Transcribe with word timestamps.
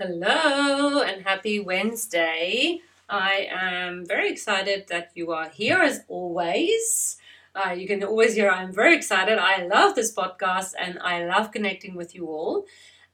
Hello 0.00 1.02
and 1.02 1.26
happy 1.26 1.58
Wednesday. 1.58 2.82
I 3.08 3.48
am 3.50 4.06
very 4.06 4.30
excited 4.30 4.86
that 4.90 5.10
you 5.16 5.32
are 5.32 5.48
here 5.48 5.78
as 5.78 6.04
always. 6.06 7.16
Uh, 7.52 7.70
you 7.70 7.88
can 7.88 8.04
always 8.04 8.34
hear 8.34 8.48
I'm 8.48 8.72
very 8.72 8.94
excited. 8.94 9.40
I 9.40 9.66
love 9.66 9.96
this 9.96 10.14
podcast 10.14 10.74
and 10.78 11.00
I 11.00 11.24
love 11.24 11.50
connecting 11.50 11.96
with 11.96 12.14
you 12.14 12.28
all. 12.28 12.64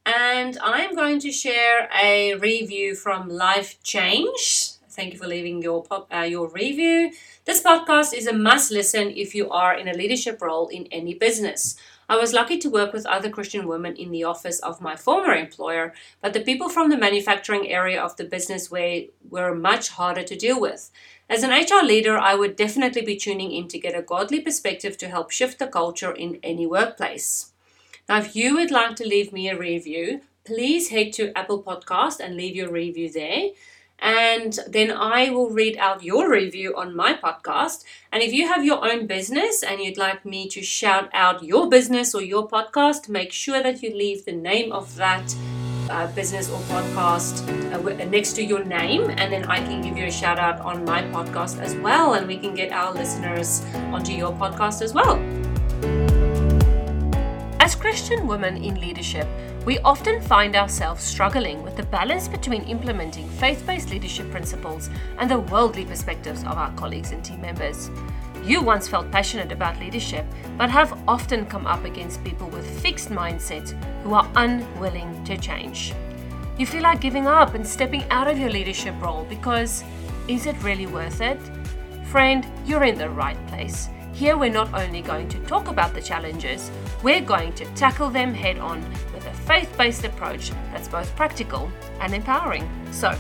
And 0.05 0.59
I'm 0.63 0.95
going 0.95 1.21
to 1.21 1.33
share 1.33 1.89
a 1.99 2.35
review 2.35 2.95
from 2.95 3.31
Life 3.31 3.83
Change. 3.83 4.73
Thank 4.91 5.15
you 5.15 5.19
for 5.19 5.27
leaving 5.27 5.63
your 5.63 5.83
pop, 5.85 6.13
uh, 6.15 6.19
your 6.19 6.51
review. 6.51 7.13
This 7.47 7.63
podcast 7.63 8.13
is 8.13 8.27
a 8.27 8.35
must 8.35 8.71
listen 8.71 9.11
if 9.17 9.35
you 9.35 9.49
are 9.49 9.75
in 9.75 9.89
a 9.89 9.95
leadership 9.95 10.43
role 10.43 10.69
in 10.69 10.87
any 10.93 11.15
business. 11.15 11.77
I 12.09 12.17
was 12.17 12.33
lucky 12.33 12.59
to 12.59 12.71
work 12.71 12.93
with 12.93 13.07
other 13.07 13.31
Christian 13.31 13.67
women 13.67 13.97
in 13.97 14.11
the 14.11 14.25
office 14.25 14.61
of 14.61 14.81
my 14.81 14.97
former 14.97 15.33
employer, 15.35 15.95
but 16.21 16.33
the 16.33 16.43
people 16.43 16.69
from 16.69 16.91
the 16.91 16.97
manufacturing 16.97 17.69
area 17.69 18.03
of 18.03 18.17
the 18.17 18.25
business 18.25 18.71
way 18.71 19.11
were 19.29 19.55
much 19.55 19.89
harder 19.91 20.23
to 20.23 20.37
deal 20.37 20.61
with. 20.61 20.91
As 21.29 21.43
an 21.43 21.51
HR 21.51 21.85
leader, 21.85 22.19
I 22.19 22.35
would 22.35 22.57
definitely 22.57 23.03
be 23.03 23.17
tuning 23.17 23.53
in 23.53 23.69
to 23.69 23.79
get 23.79 23.97
a 23.97 24.03
godly 24.03 24.41
perspective 24.41 24.99
to 24.99 25.09
help 25.09 25.31
shift 25.31 25.59
the 25.59 25.67
culture 25.67 26.13
in 26.13 26.39
any 26.43 26.67
workplace. 26.67 27.53
Now, 28.09 28.19
if 28.19 28.37
you 28.37 28.55
would 28.55 28.71
like 28.71 28.97
to 28.97 29.09
leave 29.09 29.33
me 29.33 29.49
a 29.49 29.59
review, 29.59 30.21
please 30.45 30.91
head 30.91 31.15
to 31.15 31.37
Apple 31.37 31.63
Podcast 31.63 32.21
and 32.21 32.37
leave 32.37 32.55
your 32.55 32.71
review 32.71 33.11
there 33.11 33.51
and 33.99 34.59
then 34.69 34.91
I 34.91 35.31
will 35.31 35.51
read 35.51 35.77
out 35.79 36.03
your 36.03 36.31
review 36.31 36.77
on 36.77 36.95
my 36.95 37.15
podcast. 37.15 37.85
And 38.13 38.23
if 38.23 38.33
you 38.33 38.49
have 38.49 38.65
your 38.65 38.85
own 38.85 39.07
business 39.07 39.63
and 39.63 39.81
you'd 39.81 39.97
like 39.99 40.25
me 40.25 40.49
to 40.51 40.63
shout 40.63 41.09
out 41.13 41.43
your 41.43 41.69
business 41.69 42.15
or 42.15 42.23
your 42.23 42.49
podcast, 42.49 43.09
make 43.09 43.33
sure 43.33 43.63
that 43.63 43.83
you 43.83 43.95
leave 43.95 44.25
the 44.25 44.33
name 44.33 44.73
of 44.73 44.97
that 44.97 45.35
uh, 45.91 46.07
business 46.09 46.51
or 46.51 46.59
podcast 46.73 47.45
uh, 47.73 48.05
next 48.07 48.33
to 48.35 48.43
your 48.43 48.65
name, 48.65 49.11
and 49.11 49.33
then 49.33 49.45
I 49.45 49.59
can 49.59 49.83
give 49.83 49.97
you 49.97 50.07
a 50.07 50.11
shout 50.11 50.39
out 50.39 50.61
on 50.61 50.85
my 50.85 51.03
podcast 51.03 51.61
as 51.61 51.75
well, 51.77 52.15
and 52.15 52.27
we 52.27 52.39
can 52.39 52.55
get 52.55 52.73
our 52.73 52.93
listeners 52.93 53.65
onto 53.93 54.13
your 54.13 54.33
podcast 54.33 54.83
as 54.83 54.95
well. 54.95 55.21
As 57.61 57.75
Christian 57.75 58.27
women 58.27 58.57
in 58.57 58.81
leadership, 58.81 59.27
we 59.65 59.79
often 59.79 60.21
find 60.21 60.57
ourselves 60.57 61.03
struggling 61.03 61.63
with 61.63 61.77
the 61.77 61.85
balance 61.85 62.29
between 62.29 62.65
implementing 62.65 63.27
faith 63.29 63.67
based 63.67 63.91
leadership 63.91 64.31
principles 64.31 64.91
and 65.19 65.31
the 65.31 65.39
worldly 65.39 65.87
perspectives 65.87 66.43
of 66.43 66.59
our 66.59 66.71
colleagues 66.73 67.13
and 67.13 67.25
team 67.25 67.41
members. 67.41 67.91
You 68.43 68.61
once 68.61 68.87
felt 68.87 69.11
passionate 69.11 69.53
about 69.53 69.81
leadership, 69.81 70.27
but 70.59 70.69
have 70.69 71.03
often 71.09 71.47
come 71.47 71.67
up 71.67 71.87
against 71.87 72.23
people 72.23 72.49
with 72.49 72.81
fixed 72.81 73.09
mindsets 73.09 73.71
who 74.03 74.13
are 74.13 74.31
unwilling 74.37 75.25
to 75.25 75.39
change. 75.39 75.95
You 76.59 76.67
feel 76.67 76.83
like 76.83 77.01
giving 77.01 77.27
up 77.27 77.55
and 77.55 77.67
stepping 77.67 78.05
out 78.11 78.29
of 78.29 78.39
your 78.39 78.51
leadership 78.51 78.95
role 79.01 79.25
because 79.31 79.83
is 80.29 80.45
it 80.45 80.63
really 80.63 80.87
worth 80.87 81.23
it? 81.23 81.41
Friend, 82.11 82.47
you're 82.67 82.85
in 82.85 82.99
the 82.99 83.09
right 83.09 83.47
place. 83.47 83.89
Here, 84.15 84.37
we're 84.37 84.49
not 84.49 84.73
only 84.73 85.03
going 85.03 85.29
to 85.31 85.41
talk 85.41 85.67
about 85.67 85.93
the 85.93 86.01
challenges, 86.01 86.71
we're 87.03 87.21
going 87.21 87.53
to 87.55 87.65
tackle 87.75 88.11
them 88.11 88.33
head 88.33 88.59
on 88.59 88.81
with 89.13 89.27
a 89.27 89.33
faith 89.33 89.77
based 89.77 90.05
approach 90.05 90.53
that's 90.73 90.87
both 90.87 91.15
practical 91.17 91.69
and 91.99 92.15
empowering. 92.15 92.71
So, 92.93 93.19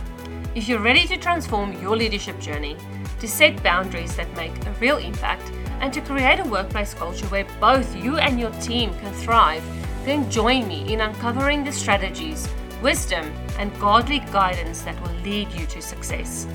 if 0.54 0.68
you're 0.68 0.78
ready 0.78 1.04
to 1.08 1.16
transform 1.16 1.72
your 1.82 1.96
leadership 1.96 2.38
journey, 2.38 2.76
to 3.18 3.26
set 3.26 3.60
boundaries 3.60 4.14
that 4.14 4.32
make 4.36 4.54
a 4.66 4.70
real 4.74 4.98
impact, 4.98 5.50
and 5.80 5.92
to 5.92 6.00
create 6.00 6.38
a 6.38 6.48
workplace 6.48 6.94
culture 6.94 7.26
where 7.26 7.46
both 7.60 7.96
you 7.96 8.18
and 8.18 8.38
your 8.38 8.52
team 8.60 8.94
can 9.00 9.12
thrive, 9.14 9.64
then 10.04 10.30
join 10.30 10.68
me 10.68 10.92
in 10.92 11.00
uncovering 11.00 11.64
the 11.64 11.72
strategies, 11.72 12.48
wisdom, 12.80 13.34
and 13.58 13.76
godly 13.80 14.20
guidance 14.30 14.82
that 14.82 15.00
will 15.02 15.14
lead 15.24 15.50
you 15.54 15.66
to 15.66 15.82
success. 15.82 16.46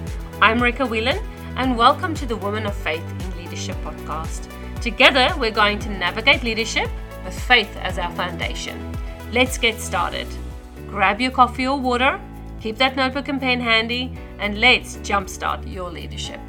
I'm 0.42 0.64
Rika 0.64 0.86
Whelan, 0.86 1.20
and 1.58 1.78
welcome 1.78 2.14
to 2.14 2.26
the 2.26 2.38
Women 2.38 2.66
of 2.66 2.74
Faith 2.74 3.04
Leadership 3.60 3.84
podcast. 3.84 4.48
Together, 4.82 5.34
we're 5.38 5.52
going 5.52 5.80
to 5.80 5.90
navigate 5.90 6.44
leadership 6.44 6.90
with 7.26 7.38
faith 7.38 7.76
as 7.82 8.00
our 8.00 8.10
foundation. 8.16 8.80
Let's 9.34 9.58
get 9.58 9.82
started. 9.82 10.28
Grab 10.88 11.20
your 11.20 11.32
coffee 11.32 11.68
or 11.68 11.78
water, 11.78 12.22
keep 12.62 12.78
that 12.78 12.96
notebook 12.96 13.28
and 13.28 13.38
pen 13.38 13.60
handy, 13.60 14.18
and 14.40 14.62
let's 14.62 14.96
jumpstart 14.98 15.70
your 15.70 15.92
leadership. 15.92 16.40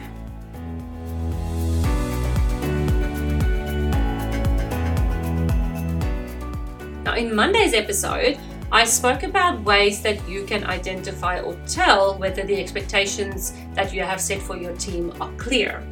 Now, 7.05 7.17
in 7.17 7.35
Monday's 7.35 7.75
episode, 7.75 8.39
I 8.71 8.85
spoke 8.85 9.25
about 9.25 9.65
ways 9.65 10.01
that 10.03 10.29
you 10.29 10.45
can 10.45 10.63
identify 10.63 11.41
or 11.41 11.57
tell 11.67 12.17
whether 12.19 12.45
the 12.45 12.61
expectations 12.61 13.53
that 13.75 13.93
you 13.93 14.03
have 14.03 14.21
set 14.21 14.41
for 14.41 14.57
your 14.57 14.77
team 14.77 15.13
are 15.21 15.33
clear. 15.33 15.85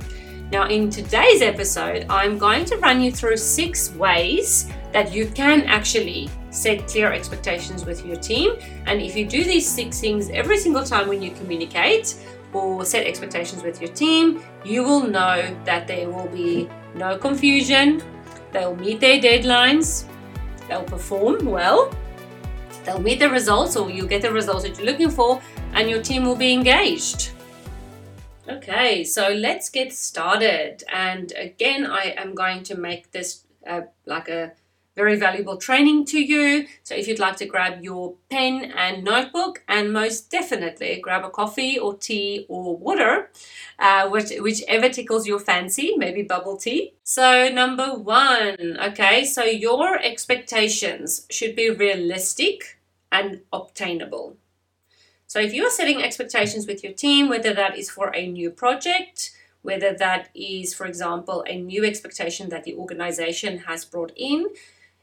Now, 0.50 0.66
in 0.66 0.88
today's 0.88 1.42
episode, 1.42 2.06
I'm 2.09 2.38
going 2.38 2.64
to 2.66 2.76
run 2.78 3.03
you 3.03 3.12
through 3.12 3.36
six 3.36 3.94
ways 3.94 4.70
that 4.92 5.12
you 5.12 5.26
can 5.26 5.64
actually 5.64 6.31
set 6.48 6.88
clear 6.88 7.12
expectations 7.12 7.84
with 7.84 8.06
your 8.06 8.16
team. 8.16 8.56
And 8.87 9.03
if 9.03 9.14
you 9.14 9.26
do 9.26 9.44
these 9.44 9.69
six 9.69 10.00
things 10.00 10.31
every 10.31 10.56
single 10.56 10.84
time 10.84 11.06
when 11.06 11.20
you 11.20 11.32
communicate 11.32 12.16
or 12.54 12.82
set 12.87 13.06
expectations 13.06 13.62
with 13.62 13.82
your 13.82 13.92
team, 13.92 14.42
you 14.64 14.82
will 14.82 15.06
know 15.06 15.54
that 15.66 15.87
there 15.87 16.08
will 16.08 16.28
be 16.28 16.66
no 16.94 17.19
confusion, 17.19 18.03
they'll 18.50 18.75
meet 18.75 19.00
their 19.00 19.20
deadlines, 19.20 20.06
they'll 20.66 20.82
perform 20.82 21.44
well, 21.44 21.94
they'll 22.87 23.03
meet 23.03 23.19
the 23.19 23.28
results, 23.28 23.76
or 23.76 23.91
you'll 23.91 24.08
get 24.08 24.22
the 24.22 24.32
results 24.32 24.62
that 24.62 24.78
you're 24.78 24.87
looking 24.87 25.10
for, 25.10 25.42
and 25.75 25.91
your 25.91 26.00
team 26.00 26.25
will 26.25 26.37
be 26.37 26.54
engaged. 26.54 27.32
Okay, 28.48 29.04
so 29.04 29.28
let's 29.28 29.69
get 29.69 29.92
started. 29.92 30.82
And 30.91 31.32
again, 31.36 31.84
I 31.84 32.14
am 32.16 32.34
going 32.34 32.62
to 32.64 32.76
make 32.76 33.12
this 33.12 33.44
uh, 33.66 33.82
like 34.06 34.28
a 34.28 34.53
very 34.97 35.16
valuable 35.16 35.59
training 35.59 36.06
to 36.06 36.19
you. 36.19 36.66
So 36.82 36.94
if 36.94 37.06
you'd 37.06 37.19
like 37.19 37.37
to 37.37 37.47
grab 37.47 37.84
your 37.84 38.14
pen 38.31 38.72
and 38.75 39.04
notebook, 39.04 39.62
and 39.69 39.92
most 39.92 40.31
definitely 40.31 40.98
grab 41.00 41.25
a 41.25 41.31
coffee 41.31 41.78
or 41.78 41.94
tea 41.97 42.47
or 42.48 42.76
water, 42.76 43.31
uh, 43.78 44.08
which, 44.08 44.31
whichever 44.41 44.88
tickles 44.88 45.26
your 45.26 45.38
fancy, 45.38 45.94
maybe 45.97 46.22
bubble 46.22 46.56
tea. 46.56 46.94
So, 47.04 47.48
number 47.50 47.94
one, 47.94 48.78
okay, 48.82 49.25
so 49.25 49.44
your 49.44 49.98
expectations 50.03 51.26
should 51.31 51.54
be 51.54 51.70
realistic 51.70 52.78
and 53.12 53.42
obtainable. 53.53 54.37
So 55.28 55.38
if 55.40 55.52
you 55.52 55.64
are 55.64 55.70
setting 55.70 56.02
expectations 56.02 56.66
with 56.66 56.82
your 56.82 56.94
team, 56.94 57.28
whether 57.28 57.52
that 57.52 57.76
is 57.78 57.90
for 57.90 58.10
a 58.16 58.26
new 58.26 58.50
project, 58.50 59.30
whether 59.60 59.92
that 59.92 60.30
is, 60.34 60.72
for 60.74 60.86
example, 60.86 61.44
a 61.46 61.60
new 61.60 61.84
expectation 61.84 62.48
that 62.48 62.64
the 62.64 62.74
organization 62.74 63.58
has 63.58 63.84
brought 63.84 64.12
in, 64.16 64.46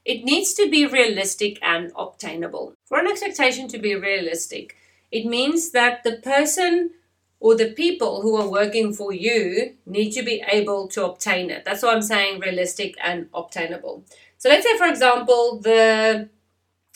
it 0.04 0.24
needs 0.24 0.56
to 0.56 0.68
be 0.68 0.88
realistic 0.88 1.60
and 1.62 1.92
obtainable. 1.96 2.74
For 2.86 2.98
an 2.98 3.08
expectation 3.08 3.68
to 3.68 3.78
be 3.78 3.94
realistic, 3.94 4.76
it 5.12 5.28
means 5.28 5.70
that 5.72 6.04
the 6.04 6.18
person 6.18 6.92
or 7.40 7.56
the 7.56 7.74
people 7.74 8.24
who 8.24 8.36
are 8.36 8.50
working 8.50 8.94
for 8.94 9.14
you 9.14 9.76
need 9.86 10.10
to 10.14 10.24
be 10.24 10.44
able 10.52 10.88
to 10.88 11.06
obtain 11.06 11.52
it. 11.52 11.66
That's 11.66 11.84
why 11.84 11.94
I'm 11.94 12.02
saying 12.02 12.40
realistic 12.40 12.96
and 13.04 13.30
obtainable. 13.32 14.04
So 14.40 14.50
let's 14.50 14.66
say, 14.66 14.76
for 14.76 14.88
example, 14.88 15.60
the 15.60 16.30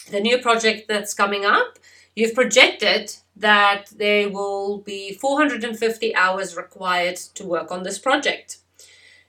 the 0.09 0.19
new 0.19 0.39
project 0.39 0.87
that's 0.87 1.13
coming 1.13 1.45
up 1.45 1.77
You've 2.19 2.35
projected 2.35 3.15
that 3.37 3.91
there 3.95 4.29
will 4.29 4.79
be 4.79 5.13
450 5.13 6.13
hours 6.13 6.57
required 6.57 7.15
to 7.35 7.45
work 7.45 7.71
on 7.71 7.83
this 7.83 7.97
project. 7.97 8.57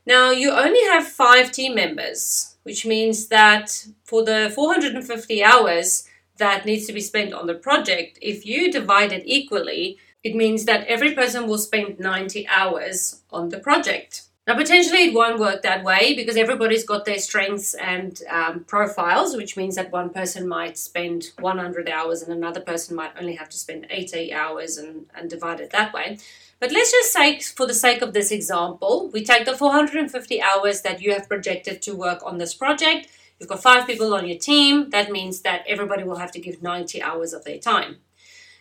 Now, 0.04 0.32
you 0.32 0.50
only 0.50 0.82
have 0.86 1.06
five 1.06 1.52
team 1.52 1.76
members, 1.76 2.56
which 2.64 2.84
means 2.84 3.28
that 3.28 3.86
for 4.02 4.24
the 4.24 4.50
450 4.52 5.44
hours 5.44 6.08
that 6.38 6.66
needs 6.66 6.88
to 6.88 6.92
be 6.92 7.00
spent 7.00 7.32
on 7.32 7.46
the 7.46 7.54
project, 7.54 8.18
if 8.20 8.44
you 8.44 8.72
divide 8.72 9.12
it 9.12 9.22
equally, 9.24 9.96
it 10.24 10.34
means 10.34 10.64
that 10.64 10.88
every 10.88 11.14
person 11.14 11.46
will 11.46 11.58
spend 11.58 12.00
90 12.00 12.48
hours 12.48 13.22
on 13.30 13.50
the 13.50 13.60
project. 13.60 14.22
Now, 14.50 14.56
potentially 14.56 15.04
it 15.04 15.14
won't 15.14 15.38
work 15.38 15.62
that 15.62 15.84
way 15.84 16.12
because 16.12 16.36
everybody's 16.36 16.82
got 16.82 17.04
their 17.04 17.20
strengths 17.20 17.72
and 17.74 18.20
um, 18.28 18.64
profiles, 18.64 19.36
which 19.36 19.56
means 19.56 19.76
that 19.76 19.92
one 19.92 20.10
person 20.10 20.48
might 20.48 20.76
spend 20.76 21.30
100 21.38 21.88
hours 21.88 22.20
and 22.20 22.32
another 22.32 22.60
person 22.60 22.96
might 22.96 23.12
only 23.16 23.36
have 23.36 23.48
to 23.50 23.56
spend 23.56 23.86
80 23.88 24.34
hours 24.34 24.76
and, 24.76 25.06
and 25.14 25.30
divide 25.30 25.60
it 25.60 25.70
that 25.70 25.94
way. 25.94 26.18
But 26.58 26.72
let's 26.72 26.90
just 26.90 27.12
say, 27.12 27.38
for 27.38 27.64
the 27.64 27.74
sake 27.74 28.02
of 28.02 28.12
this 28.12 28.32
example, 28.32 29.08
we 29.12 29.22
take 29.22 29.44
the 29.44 29.56
450 29.56 30.42
hours 30.42 30.80
that 30.82 31.00
you 31.00 31.12
have 31.12 31.28
projected 31.28 31.80
to 31.82 31.94
work 31.94 32.20
on 32.26 32.38
this 32.38 32.52
project. 32.52 33.06
You've 33.38 33.48
got 33.48 33.62
five 33.62 33.86
people 33.86 34.12
on 34.14 34.26
your 34.26 34.38
team. 34.38 34.90
That 34.90 35.12
means 35.12 35.42
that 35.42 35.62
everybody 35.68 36.02
will 36.02 36.18
have 36.18 36.32
to 36.32 36.40
give 36.40 36.60
90 36.60 37.00
hours 37.00 37.32
of 37.32 37.44
their 37.44 37.58
time. 37.58 37.98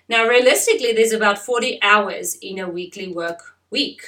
Now, 0.08 0.28
realistically, 0.28 0.94
there's 0.94 1.14
about 1.14 1.40
40 1.40 1.82
hours 1.82 2.36
in 2.36 2.60
a 2.60 2.70
weekly 2.70 3.12
work 3.12 3.56
week. 3.72 4.04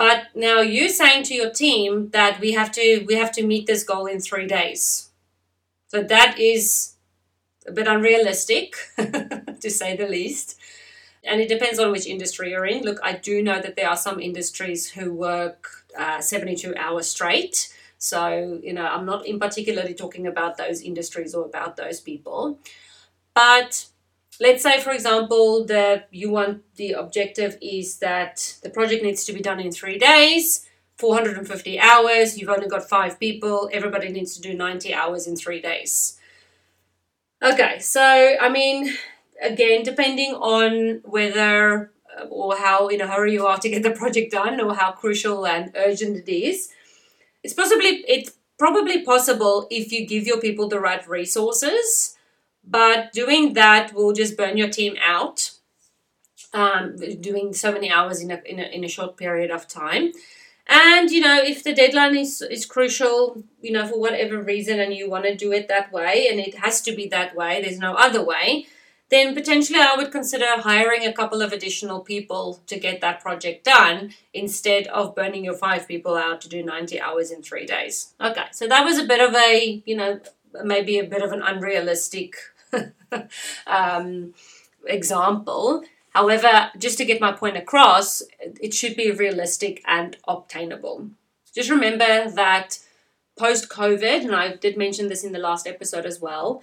But 0.00 0.28
now 0.34 0.62
you're 0.62 0.88
saying 0.88 1.24
to 1.24 1.34
your 1.34 1.50
team 1.50 2.08
that 2.12 2.40
we 2.40 2.52
have 2.54 2.72
to 2.72 3.04
we 3.06 3.16
have 3.16 3.32
to 3.32 3.46
meet 3.46 3.66
this 3.66 3.84
goal 3.84 4.06
in 4.06 4.18
three 4.20 4.46
days. 4.46 5.10
So 5.88 6.02
that 6.02 6.38
is 6.38 6.94
a 7.66 7.72
bit 7.72 7.88
unrealistic, 7.88 8.74
to 8.98 9.70
say 9.70 9.96
the 9.96 10.06
least. 10.08 10.58
And 11.24 11.40
it 11.40 11.48
depends 11.48 11.78
on 11.78 11.92
which 11.92 12.06
industry 12.06 12.50
you're 12.52 12.66
in. 12.66 12.84
Look, 12.84 13.00
I 13.02 13.14
do 13.14 13.42
know 13.42 13.60
that 13.60 13.76
there 13.76 13.90
are 13.90 13.96
some 13.96 14.20
industries 14.20 14.90
who 14.90 15.12
work 15.14 15.68
uh, 15.98 16.20
72 16.20 16.74
hours 16.76 17.08
straight. 17.08 17.74
So, 17.98 18.60
you 18.62 18.72
know, 18.72 18.86
I'm 18.86 19.06
not 19.06 19.26
in 19.26 19.40
particularly 19.40 19.94
talking 19.94 20.26
about 20.26 20.56
those 20.58 20.82
industries 20.82 21.34
or 21.34 21.46
about 21.46 21.76
those 21.76 22.00
people. 22.00 22.58
But 23.34 23.86
let's 24.40 24.62
say, 24.62 24.80
for 24.80 24.90
example, 24.90 25.64
that 25.66 26.08
you 26.10 26.30
want 26.30 26.62
the 26.76 26.92
objective 26.92 27.58
is 27.60 27.98
that 27.98 28.56
the 28.62 28.70
project 28.70 29.04
needs 29.04 29.24
to 29.26 29.32
be 29.32 29.40
done 29.40 29.60
in 29.60 29.70
three 29.70 29.98
days, 29.98 30.66
450 30.96 31.78
hours, 31.78 32.38
you've 32.38 32.48
only 32.48 32.66
got 32.66 32.88
five 32.88 33.20
people, 33.20 33.70
everybody 33.72 34.10
needs 34.10 34.34
to 34.36 34.42
do 34.42 34.54
90 34.54 34.94
hours 34.94 35.26
in 35.26 35.36
three 35.36 35.60
days. 35.60 36.18
Okay, 37.42 37.78
so 37.78 38.36
I 38.40 38.48
mean, 38.48 38.94
again, 39.42 39.82
depending 39.82 40.34
on 40.34 41.00
whether 41.04 41.90
uh, 42.18 42.24
or 42.24 42.56
how 42.56 42.88
in 42.88 43.00
a 43.00 43.06
hurry 43.06 43.32
you 43.32 43.46
are 43.46 43.58
to 43.58 43.68
get 43.68 43.82
the 43.82 43.90
project 43.90 44.32
done 44.32 44.60
or 44.60 44.74
how 44.74 44.92
crucial 44.92 45.46
and 45.46 45.72
urgent 45.74 46.16
it 46.18 46.30
is, 46.30 46.70
it's 47.42 47.54
possibly 47.54 48.04
it's 48.06 48.32
probably 48.58 49.02
possible 49.02 49.66
if 49.70 49.90
you 49.90 50.06
give 50.06 50.26
your 50.26 50.38
people 50.38 50.68
the 50.68 50.78
right 50.78 51.08
resources 51.08 52.18
but 52.64 53.12
doing 53.12 53.54
that 53.54 53.92
will 53.94 54.12
just 54.12 54.36
burn 54.36 54.56
your 54.56 54.68
team 54.68 54.96
out 55.04 55.52
um, 56.52 56.96
doing 57.20 57.52
so 57.52 57.70
many 57.72 57.90
hours 57.90 58.20
in 58.20 58.30
a, 58.30 58.40
in 58.44 58.58
a, 58.58 58.64
in 58.64 58.84
a 58.84 58.88
short 58.88 59.16
period 59.16 59.50
of 59.50 59.68
time 59.68 60.12
and 60.66 61.10
you 61.10 61.20
know 61.20 61.40
if 61.42 61.62
the 61.62 61.74
deadline 61.74 62.16
is 62.16 62.42
is 62.42 62.66
crucial 62.66 63.42
you 63.60 63.72
know 63.72 63.86
for 63.86 64.00
whatever 64.00 64.42
reason 64.42 64.80
and 64.80 64.94
you 64.94 65.08
want 65.08 65.24
to 65.24 65.36
do 65.36 65.52
it 65.52 65.68
that 65.68 65.92
way 65.92 66.28
and 66.30 66.40
it 66.40 66.56
has 66.56 66.80
to 66.80 66.94
be 66.94 67.06
that 67.08 67.34
way 67.36 67.60
there's 67.62 67.78
no 67.78 67.94
other 67.94 68.24
way 68.24 68.66
then 69.10 69.34
potentially 69.34 69.80
I 69.80 69.94
would 69.96 70.12
consider 70.12 70.46
hiring 70.60 71.04
a 71.04 71.12
couple 71.12 71.42
of 71.42 71.52
additional 71.52 72.00
people 72.00 72.60
to 72.68 72.78
get 72.78 73.00
that 73.00 73.20
project 73.20 73.64
done 73.64 74.14
instead 74.32 74.86
of 74.86 75.16
burning 75.16 75.44
your 75.44 75.56
five 75.56 75.86
people 75.86 76.16
out 76.16 76.40
to 76.42 76.48
do 76.48 76.62
90 76.62 77.00
hours 77.00 77.32
in 77.32 77.42
three 77.42 77.66
days. 77.66 78.14
Okay, 78.20 78.44
so 78.52 78.68
that 78.68 78.84
was 78.84 78.98
a 78.98 79.04
bit 79.04 79.20
of 79.20 79.34
a, 79.34 79.82
you 79.84 79.96
know, 79.96 80.20
maybe 80.64 80.98
a 80.98 81.04
bit 81.04 81.22
of 81.22 81.32
an 81.32 81.42
unrealistic 81.42 82.36
um, 83.66 84.34
example. 84.86 85.82
However, 86.10 86.70
just 86.78 86.98
to 86.98 87.04
get 87.04 87.20
my 87.20 87.32
point 87.32 87.56
across, 87.56 88.22
it 88.40 88.74
should 88.74 88.96
be 88.96 89.10
realistic 89.10 89.82
and 89.86 90.16
obtainable. 90.26 91.08
Just 91.54 91.70
remember 91.70 92.30
that 92.30 92.78
post 93.38 93.68
COVID, 93.68 94.24
and 94.24 94.34
I 94.34 94.56
did 94.56 94.76
mention 94.76 95.08
this 95.08 95.24
in 95.24 95.32
the 95.32 95.38
last 95.38 95.66
episode 95.66 96.06
as 96.06 96.20
well, 96.20 96.62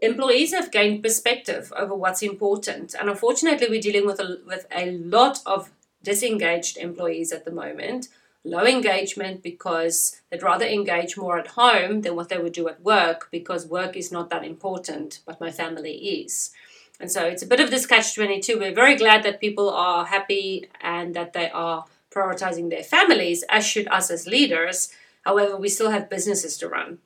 employees 0.00 0.52
have 0.52 0.70
gained 0.70 1.02
perspective 1.02 1.72
over 1.76 1.94
what's 1.94 2.22
important. 2.22 2.94
And 2.94 3.08
unfortunately, 3.08 3.68
we're 3.68 3.80
dealing 3.80 4.06
with 4.06 4.20
a, 4.20 4.38
with 4.46 4.66
a 4.74 4.92
lot 4.92 5.40
of 5.44 5.70
disengaged 6.02 6.76
employees 6.76 7.32
at 7.32 7.44
the 7.44 7.50
moment. 7.50 8.08
Low 8.48 8.64
engagement 8.64 9.42
because 9.42 10.22
they'd 10.30 10.42
rather 10.42 10.64
engage 10.64 11.18
more 11.18 11.38
at 11.38 11.48
home 11.48 12.00
than 12.00 12.16
what 12.16 12.30
they 12.30 12.38
would 12.38 12.54
do 12.54 12.66
at 12.68 12.80
work 12.80 13.28
because 13.30 13.66
work 13.66 13.94
is 13.94 14.10
not 14.10 14.30
that 14.30 14.42
important, 14.42 15.20
but 15.26 15.38
my 15.38 15.50
family 15.50 16.22
is. 16.22 16.50
And 16.98 17.12
so 17.12 17.26
it's 17.26 17.42
a 17.42 17.46
bit 17.46 17.60
of 17.60 17.70
this 17.70 17.84
catch 17.84 18.14
22. 18.14 18.58
We're 18.58 18.74
very 18.74 18.96
glad 18.96 19.22
that 19.24 19.38
people 19.38 19.68
are 19.68 20.06
happy 20.06 20.70
and 20.80 21.14
that 21.14 21.34
they 21.34 21.50
are 21.50 21.84
prioritizing 22.10 22.70
their 22.70 22.82
families, 22.82 23.44
as 23.50 23.66
should 23.66 23.86
us 23.88 24.10
as 24.10 24.26
leaders. 24.26 24.94
However, 25.26 25.54
we 25.54 25.68
still 25.68 25.90
have 25.90 26.08
businesses 26.08 26.56
to 26.56 26.68
run. 26.68 26.98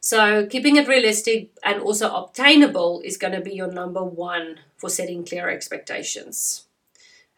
So, 0.00 0.46
keeping 0.46 0.76
it 0.76 0.88
realistic 0.88 1.50
and 1.62 1.82
also 1.82 2.10
obtainable 2.14 3.02
is 3.04 3.18
going 3.18 3.34
to 3.34 3.42
be 3.42 3.52
your 3.52 3.70
number 3.70 4.02
one 4.02 4.60
for 4.78 4.88
setting 4.88 5.22
clear 5.22 5.50
expectations. 5.50 6.67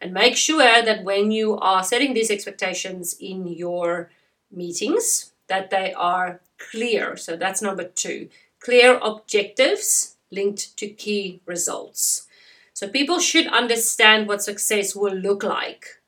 And 0.01 0.13
make 0.13 0.35
sure 0.35 0.81
that 0.81 1.03
when 1.03 1.31
you 1.31 1.57
are 1.59 1.83
setting 1.83 2.13
these 2.13 2.31
expectations 2.31 3.15
in 3.19 3.45
your 3.45 4.09
meetings, 4.51 5.31
that 5.47 5.69
they 5.69 5.93
are 5.93 6.41
clear. 6.57 7.15
So, 7.17 7.35
that's 7.35 7.61
number 7.61 7.83
two 7.83 8.29
clear 8.59 8.99
objectives 9.01 10.17
linked 10.31 10.75
to 10.77 10.87
key 10.87 11.41
results. 11.45 12.27
So, 12.73 12.87
people 12.87 13.19
should 13.19 13.47
understand 13.47 14.27
what 14.27 14.41
success 14.41 14.95
will 14.95 15.13
look 15.13 15.43
like, 15.43 16.01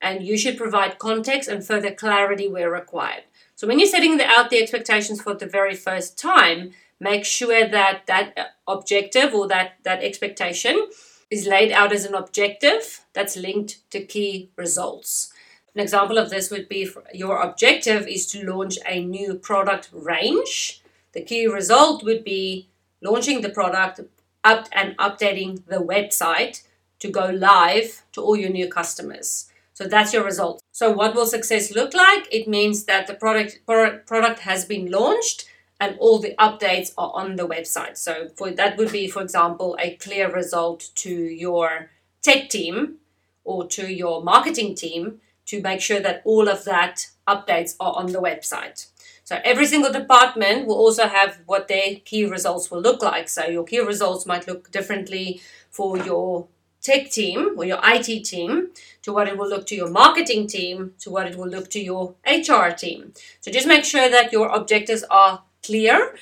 and 0.00 0.22
you 0.22 0.38
should 0.38 0.56
provide 0.56 0.98
context 0.98 1.48
and 1.48 1.66
further 1.66 1.92
clarity 1.92 2.48
where 2.48 2.70
required. 2.70 3.24
So 3.62 3.68
when 3.68 3.78
you're 3.78 3.88
setting 3.88 4.16
the, 4.16 4.26
out 4.26 4.50
the 4.50 4.60
expectations 4.60 5.22
for 5.22 5.34
the 5.34 5.46
very 5.46 5.76
first 5.76 6.18
time, 6.18 6.72
make 6.98 7.24
sure 7.24 7.68
that 7.68 8.06
that 8.06 8.36
uh, 8.36 8.44
objective 8.66 9.32
or 9.32 9.46
that, 9.46 9.74
that 9.84 10.02
expectation 10.02 10.88
is 11.32 11.46
laid 11.46 11.72
out 11.72 11.92
as 11.92 12.04
an 12.04 12.14
objective 12.14 13.06
that's 13.14 13.38
linked 13.38 13.90
to 13.90 14.04
key 14.04 14.50
results. 14.56 15.32
An 15.74 15.80
example 15.80 16.18
of 16.18 16.28
this 16.28 16.50
would 16.50 16.68
be 16.68 16.86
your 17.14 17.40
objective 17.40 18.06
is 18.06 18.26
to 18.26 18.44
launch 18.44 18.78
a 18.86 19.02
new 19.02 19.34
product 19.34 19.88
range. 19.92 20.82
The 21.12 21.22
key 21.22 21.46
result 21.46 22.04
would 22.04 22.22
be 22.22 22.68
launching 23.00 23.40
the 23.40 23.48
product 23.48 24.00
up 24.44 24.68
and 24.72 24.94
updating 24.98 25.64
the 25.66 25.78
website 25.78 26.64
to 26.98 27.08
go 27.10 27.30
live 27.30 28.02
to 28.12 28.20
all 28.20 28.36
your 28.36 28.50
new 28.50 28.68
customers. 28.68 29.50
So 29.72 29.88
that's 29.88 30.12
your 30.12 30.24
result. 30.24 30.62
So 30.70 30.92
what 30.92 31.14
will 31.14 31.26
success 31.26 31.74
look 31.74 31.94
like? 31.94 32.28
It 32.30 32.46
means 32.46 32.84
that 32.84 33.06
the 33.06 33.14
product 33.14 33.60
product 33.66 34.40
has 34.40 34.66
been 34.66 34.90
launched 34.90 35.48
and 35.82 35.98
all 35.98 36.20
the 36.20 36.32
updates 36.38 36.92
are 36.96 37.10
on 37.12 37.34
the 37.34 37.46
website. 37.46 37.96
So 37.96 38.28
for 38.36 38.52
that 38.52 38.78
would 38.78 38.92
be, 38.92 39.08
for 39.08 39.20
example, 39.20 39.76
a 39.80 39.96
clear 39.96 40.32
result 40.32 40.90
to 41.06 41.10
your 41.12 41.90
tech 42.22 42.48
team 42.50 42.98
or 43.42 43.66
to 43.66 43.92
your 43.92 44.22
marketing 44.22 44.76
team 44.76 45.20
to 45.46 45.60
make 45.60 45.80
sure 45.80 45.98
that 45.98 46.22
all 46.24 46.46
of 46.46 46.62
that 46.66 47.08
updates 47.26 47.74
are 47.80 47.94
on 47.96 48.06
the 48.12 48.20
website. 48.20 48.86
So 49.24 49.40
every 49.44 49.66
single 49.66 49.92
department 49.92 50.68
will 50.68 50.76
also 50.76 51.08
have 51.08 51.40
what 51.46 51.66
their 51.66 51.96
key 52.04 52.26
results 52.26 52.70
will 52.70 52.80
look 52.80 53.02
like. 53.02 53.28
So 53.28 53.46
your 53.46 53.64
key 53.64 53.80
results 53.80 54.24
might 54.24 54.46
look 54.46 54.70
differently 54.70 55.40
for 55.68 55.98
your 55.98 56.46
tech 56.80 57.10
team 57.10 57.54
or 57.56 57.64
your 57.64 57.80
IT 57.82 58.24
team 58.24 58.68
to 59.02 59.12
what 59.12 59.26
it 59.26 59.36
will 59.36 59.48
look 59.48 59.66
to 59.66 59.74
your 59.74 59.90
marketing 59.90 60.46
team 60.46 60.94
to 61.00 61.10
what 61.10 61.26
it 61.26 61.36
will 61.36 61.48
look 61.48 61.68
to 61.70 61.80
your 61.80 62.14
HR 62.24 62.70
team. 62.70 63.12
So 63.40 63.50
just 63.50 63.66
make 63.66 63.84
sure 63.84 64.08
that 64.08 64.32
your 64.32 64.48
objectives 64.48 65.04
are 65.10 65.42
clear 65.62 66.14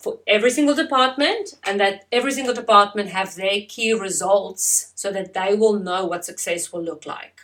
for 0.00 0.18
every 0.26 0.50
single 0.50 0.74
department 0.74 1.54
and 1.64 1.80
that 1.80 2.06
every 2.12 2.32
single 2.32 2.54
department 2.54 3.10
have 3.10 3.34
their 3.34 3.62
key 3.68 3.92
results 3.92 4.92
so 4.94 5.10
that 5.12 5.34
they 5.34 5.54
will 5.54 5.78
know 5.78 6.04
what 6.04 6.24
success 6.24 6.72
will 6.72 6.82
look 6.82 7.04
like. 7.06 7.40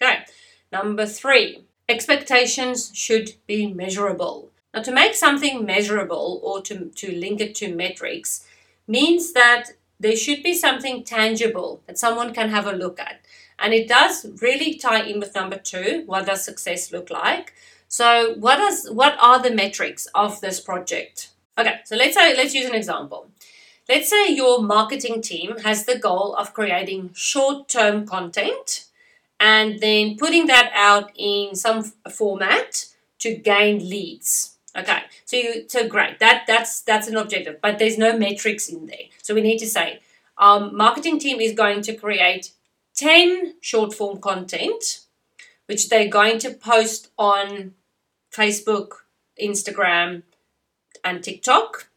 Okay, 0.00 0.24
number 0.72 1.06
three, 1.06 1.64
expectations 1.88 2.90
should 2.94 3.34
be 3.46 3.72
measurable. 3.72 4.50
Now, 4.72 4.82
to 4.82 4.92
make 4.92 5.14
something 5.14 5.64
measurable 5.64 6.40
or 6.42 6.60
to, 6.62 6.86
to 6.86 7.12
link 7.12 7.40
it 7.40 7.54
to 7.56 7.74
metrics 7.74 8.46
means 8.88 9.32
that 9.32 9.70
there 10.00 10.16
should 10.16 10.42
be 10.42 10.54
something 10.54 11.04
tangible 11.04 11.82
that 11.86 11.98
someone 11.98 12.34
can 12.34 12.50
have 12.50 12.66
a 12.66 12.72
look 12.72 12.98
at. 12.98 13.20
And 13.58 13.72
it 13.72 13.88
does 13.88 14.26
really 14.42 14.74
tie 14.74 15.04
in 15.04 15.20
with 15.20 15.34
number 15.34 15.56
two. 15.56 16.02
What 16.06 16.26
does 16.26 16.44
success 16.44 16.90
look 16.90 17.08
like? 17.08 17.54
So 17.94 18.34
what 18.40 18.56
does 18.56 18.90
what 18.90 19.16
are 19.20 19.40
the 19.40 19.52
metrics 19.52 20.08
of 20.16 20.40
this 20.40 20.58
project? 20.58 21.30
Okay, 21.56 21.76
so 21.84 21.94
let's 21.94 22.16
say 22.16 22.36
let's 22.36 22.52
use 22.52 22.68
an 22.68 22.74
example. 22.74 23.28
Let's 23.88 24.10
say 24.10 24.30
your 24.30 24.60
marketing 24.60 25.22
team 25.22 25.58
has 25.58 25.84
the 25.84 25.96
goal 25.96 26.34
of 26.34 26.54
creating 26.54 27.10
short-term 27.14 28.04
content 28.04 28.86
and 29.38 29.78
then 29.78 30.16
putting 30.16 30.48
that 30.48 30.72
out 30.74 31.12
in 31.14 31.54
some 31.54 31.84
format 32.10 32.86
to 33.20 33.36
gain 33.36 33.88
leads. 33.88 34.56
Okay, 34.76 35.02
so 35.24 35.36
you 35.36 35.64
so 35.68 35.86
great. 35.86 36.18
That 36.18 36.48
that's 36.48 36.80
that's 36.80 37.06
an 37.06 37.16
objective, 37.16 37.60
but 37.62 37.78
there's 37.78 37.96
no 37.96 38.18
metrics 38.18 38.68
in 38.68 38.86
there. 38.86 39.06
So 39.22 39.36
we 39.36 39.40
need 39.40 39.58
to 39.58 39.68
say, 39.68 40.00
um, 40.36 40.76
marketing 40.76 41.20
team 41.20 41.38
is 41.38 41.52
going 41.52 41.82
to 41.82 41.94
create 41.94 42.50
ten 42.92 43.54
short 43.60 43.94
form 43.94 44.20
content, 44.20 44.82
which 45.66 45.88
they're 45.88 46.08
going 46.08 46.40
to 46.40 46.50
post 46.50 47.12
on 47.16 47.74
Facebook, 48.34 48.88
Instagram, 49.40 50.22
and 51.02 51.22
TikTok, 51.22 51.88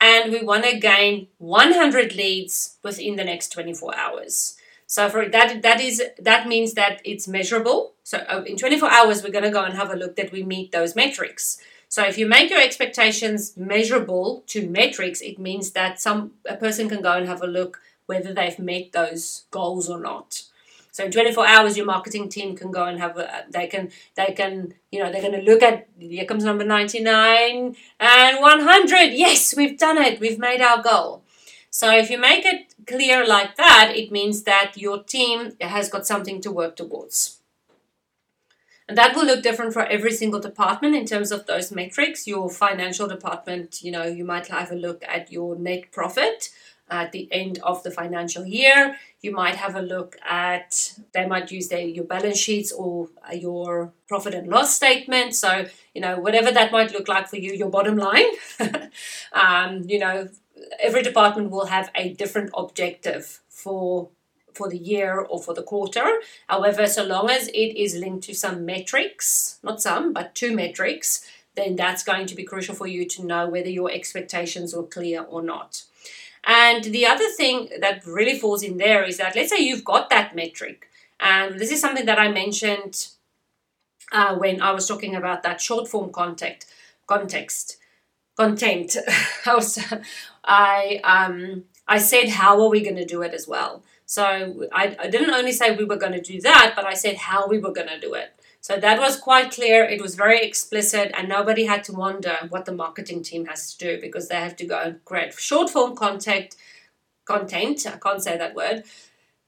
and 0.00 0.32
we 0.32 0.42
want 0.42 0.64
to 0.64 0.78
gain 0.78 1.28
100 1.38 2.14
leads 2.14 2.76
within 2.82 3.16
the 3.16 3.24
next 3.24 3.50
24 3.52 3.96
hours. 3.96 4.56
So 4.86 5.08
for 5.08 5.26
that, 5.28 5.62
that 5.62 5.80
is 5.80 6.02
that 6.18 6.46
means 6.46 6.74
that 6.74 7.00
it's 7.04 7.26
measurable. 7.26 7.94
So 8.02 8.18
uh, 8.18 8.42
in 8.46 8.56
24 8.56 8.90
hours, 8.90 9.22
we're 9.22 9.32
going 9.32 9.44
to 9.44 9.50
go 9.50 9.64
and 9.64 9.74
have 9.74 9.90
a 9.90 9.96
look 9.96 10.16
that 10.16 10.30
we 10.30 10.42
meet 10.42 10.72
those 10.72 10.94
metrics. 10.94 11.58
So 11.88 12.04
if 12.04 12.18
you 12.18 12.26
make 12.26 12.50
your 12.50 12.60
expectations 12.60 13.56
measurable 13.56 14.42
to 14.48 14.68
metrics, 14.68 15.20
it 15.20 15.38
means 15.38 15.70
that 15.72 16.00
some 16.00 16.32
a 16.44 16.56
person 16.56 16.88
can 16.88 17.00
go 17.00 17.12
and 17.12 17.26
have 17.26 17.42
a 17.42 17.46
look 17.46 17.80
whether 18.06 18.34
they've 18.34 18.58
met 18.58 18.92
those 18.92 19.44
goals 19.50 19.88
or 19.88 20.00
not. 20.00 20.42
So 20.94 21.04
in 21.04 21.10
24 21.10 21.44
hours, 21.44 21.76
your 21.76 21.86
marketing 21.86 22.28
team 22.28 22.54
can 22.54 22.70
go 22.70 22.84
and 22.84 23.00
have 23.00 23.18
a, 23.18 23.46
they 23.50 23.66
can 23.66 23.90
they 24.14 24.32
can 24.32 24.74
you 24.92 25.02
know 25.02 25.10
they're 25.10 25.28
going 25.28 25.40
to 25.40 25.42
look 25.42 25.60
at 25.60 25.88
here 25.98 26.24
comes 26.24 26.44
number 26.44 26.64
99 26.64 27.74
and 27.98 28.40
100. 28.40 29.12
Yes, 29.12 29.56
we've 29.56 29.76
done 29.76 29.98
it. 29.98 30.20
We've 30.20 30.38
made 30.38 30.60
our 30.60 30.80
goal. 30.80 31.24
So 31.68 31.90
if 31.90 32.10
you 32.10 32.18
make 32.18 32.44
it 32.46 32.74
clear 32.86 33.26
like 33.26 33.56
that, 33.56 33.94
it 33.96 34.12
means 34.12 34.44
that 34.44 34.74
your 34.76 35.02
team 35.02 35.56
has 35.60 35.88
got 35.88 36.06
something 36.06 36.40
to 36.42 36.52
work 36.52 36.76
towards. 36.76 37.40
And 38.88 38.96
that 38.96 39.16
will 39.16 39.26
look 39.26 39.42
different 39.42 39.72
for 39.72 39.84
every 39.86 40.12
single 40.12 40.38
department 40.38 40.94
in 40.94 41.06
terms 41.06 41.32
of 41.32 41.46
those 41.46 41.72
metrics. 41.72 42.28
Your 42.28 42.48
financial 42.48 43.08
department, 43.08 43.82
you 43.82 43.90
know, 43.90 44.04
you 44.04 44.24
might 44.24 44.46
have 44.46 44.70
a 44.70 44.76
look 44.76 45.02
at 45.08 45.32
your 45.32 45.56
net 45.56 45.90
profit 45.90 46.50
at 46.90 47.12
the 47.12 47.28
end 47.32 47.58
of 47.62 47.82
the 47.82 47.90
financial 47.90 48.44
year. 48.44 48.96
You 49.20 49.32
might 49.32 49.56
have 49.56 49.74
a 49.74 49.82
look 49.82 50.16
at, 50.28 50.98
they 51.12 51.26
might 51.26 51.50
use 51.50 51.68
their, 51.68 51.80
your 51.80 52.04
balance 52.04 52.38
sheets 52.38 52.72
or 52.72 53.08
uh, 53.28 53.34
your 53.34 53.92
profit 54.06 54.34
and 54.34 54.48
loss 54.48 54.74
statement. 54.74 55.34
So, 55.34 55.66
you 55.94 56.00
know, 56.00 56.18
whatever 56.18 56.52
that 56.52 56.72
might 56.72 56.92
look 56.92 57.08
like 57.08 57.28
for 57.28 57.36
you, 57.36 57.52
your 57.52 57.70
bottom 57.70 57.96
line. 57.96 58.26
um, 59.32 59.82
you 59.86 59.98
know, 59.98 60.28
every 60.80 61.02
department 61.02 61.50
will 61.50 61.66
have 61.66 61.90
a 61.94 62.12
different 62.12 62.50
objective 62.54 63.40
for 63.48 64.10
for 64.52 64.68
the 64.68 64.78
year 64.78 65.18
or 65.18 65.42
for 65.42 65.52
the 65.52 65.64
quarter. 65.64 66.20
However, 66.46 66.86
so 66.86 67.02
long 67.04 67.28
as 67.28 67.48
it 67.48 67.76
is 67.76 67.96
linked 67.96 68.22
to 68.26 68.34
some 68.34 68.64
metrics, 68.64 69.58
not 69.64 69.82
some, 69.82 70.12
but 70.12 70.36
two 70.36 70.54
metrics, 70.54 71.28
then 71.56 71.74
that's 71.74 72.04
going 72.04 72.26
to 72.26 72.36
be 72.36 72.44
crucial 72.44 72.74
for 72.74 72.86
you 72.86 73.04
to 73.04 73.24
know 73.24 73.48
whether 73.48 73.68
your 73.68 73.90
expectations 73.90 74.72
were 74.72 74.84
clear 74.84 75.22
or 75.22 75.42
not. 75.42 75.82
And 76.46 76.84
the 76.84 77.06
other 77.06 77.28
thing 77.30 77.70
that 77.80 78.06
really 78.06 78.38
falls 78.38 78.62
in 78.62 78.76
there 78.76 79.02
is 79.04 79.16
that 79.16 79.34
let's 79.34 79.50
say 79.50 79.62
you've 79.62 79.84
got 79.84 80.10
that 80.10 80.36
metric, 80.36 80.88
and 81.20 81.58
this 81.58 81.72
is 81.72 81.80
something 81.80 82.06
that 82.06 82.18
I 82.18 82.28
mentioned 82.30 83.08
uh, 84.12 84.36
when 84.36 84.60
I 84.60 84.72
was 84.72 84.86
talking 84.86 85.14
about 85.14 85.42
that 85.42 85.60
short 85.60 85.88
form 85.88 86.12
context. 86.12 86.70
Context, 87.06 87.78
content. 88.36 88.96
I 89.46 89.54
was, 89.54 89.78
I 90.44 91.00
um, 91.04 91.64
I 91.86 91.98
said 91.98 92.28
how 92.28 92.60
are 92.62 92.70
we 92.70 92.82
going 92.82 92.96
to 92.96 93.04
do 93.04 93.22
it 93.22 93.34
as 93.34 93.46
well. 93.46 93.82
So 94.06 94.66
I, 94.72 94.96
I 94.98 95.08
didn't 95.08 95.34
only 95.34 95.52
say 95.52 95.74
we 95.74 95.84
were 95.84 95.96
going 95.96 96.12
to 96.12 96.20
do 96.20 96.40
that, 96.42 96.74
but 96.76 96.84
I 96.84 96.94
said 96.94 97.16
how 97.16 97.48
we 97.48 97.58
were 97.58 97.72
going 97.72 97.88
to 97.88 98.00
do 98.00 98.14
it. 98.14 98.38
So 98.64 98.78
that 98.78 98.98
was 98.98 99.18
quite 99.18 99.50
clear. 99.50 99.84
It 99.84 100.00
was 100.00 100.14
very 100.14 100.40
explicit, 100.40 101.12
and 101.12 101.28
nobody 101.28 101.66
had 101.66 101.84
to 101.84 101.92
wonder 101.92 102.38
what 102.48 102.64
the 102.64 102.72
marketing 102.72 103.22
team 103.22 103.44
has 103.44 103.74
to 103.74 103.78
do 103.78 104.00
because 104.00 104.28
they 104.28 104.36
have 104.36 104.56
to 104.56 104.64
go 104.64 104.80
and 104.80 105.04
create 105.04 105.34
short 105.34 105.68
form 105.68 105.94
content. 105.94 106.56
Content, 107.26 107.86
I 107.86 107.98
can't 107.98 108.22
say 108.22 108.38
that 108.38 108.54
word. 108.54 108.84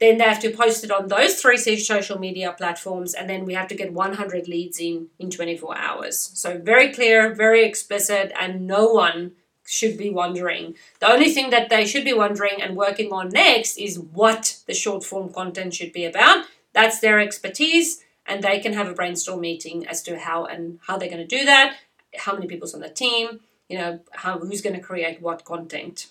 Then 0.00 0.18
they 0.18 0.25
have 0.25 0.40
to 0.40 0.50
post 0.50 0.85
it 0.85 0.90
on 0.90 1.08
those 1.08 1.40
three 1.40 1.56
social 1.56 2.18
media 2.18 2.54
platforms, 2.58 3.14
and 3.14 3.26
then 3.30 3.46
we 3.46 3.54
have 3.54 3.68
to 3.68 3.75
get 3.75 3.94
100 3.94 4.49
leads 4.49 4.78
in 4.78 5.08
in 5.18 5.30
24 5.30 5.78
hours. 5.78 6.18
So 6.35 6.58
very 6.58 6.92
clear, 6.92 7.35
very 7.35 7.64
explicit, 7.64 8.32
and 8.38 8.66
no 8.66 8.85
one 8.88 9.32
should 9.64 9.96
be 9.96 10.11
wondering. 10.11 10.75
The 11.00 11.11
only 11.11 11.32
thing 11.32 11.49
that 11.52 11.70
they 11.70 11.87
should 11.87 12.04
be 12.04 12.12
wondering 12.12 12.61
and 12.61 12.76
working 12.76 13.11
on 13.14 13.30
next 13.30 13.78
is 13.78 13.99
what 13.99 14.58
the 14.66 14.75
short 14.75 15.04
form 15.04 15.32
content 15.32 15.73
should 15.73 15.94
be 15.94 16.04
about. 16.04 16.44
That's 16.75 17.00
their 17.00 17.18
expertise 17.18 18.02
and 18.26 18.42
they 18.42 18.59
can 18.61 18.73
have 18.73 18.88
a 18.88 18.95
brainstorm 18.95 19.40
meeting 19.40 19.87
as 19.87 20.02
to 20.02 20.18
how 20.18 20.45
and 20.45 20.78
how 20.87 20.97
they're 20.97 21.09
going 21.09 21.26
to 21.26 21.38
do 21.38 21.45
that, 21.45 21.76
how 22.16 22.35
many 22.35 22.47
people's 22.47 22.75
on 22.75 22.80
the 22.80 22.88
team, 22.88 23.40
you 23.68 23.78
know, 23.78 24.00
how 24.12 24.38
who's 24.38 24.61
going 24.61 24.76
to 24.76 24.83
create 24.83 25.21
what 25.21 25.45
content. 25.45 26.09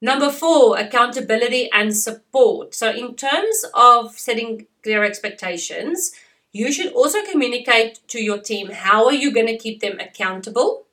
Number 0.00 0.30
four, 0.30 0.78
accountability 0.78 1.68
and 1.72 1.96
support. 1.96 2.74
So, 2.74 2.90
in 2.90 3.16
terms 3.16 3.64
of 3.74 4.16
setting 4.16 4.66
clear 4.84 5.02
expectations, 5.02 6.12
you 6.52 6.72
should 6.72 6.92
also 6.92 7.24
communicate 7.24 8.00
to 8.08 8.22
your 8.22 8.38
team 8.38 8.70
how 8.70 9.06
are 9.06 9.12
you 9.12 9.32
going 9.32 9.48
to 9.48 9.58
keep 9.58 9.80
them 9.80 9.98
accountable 9.98 10.86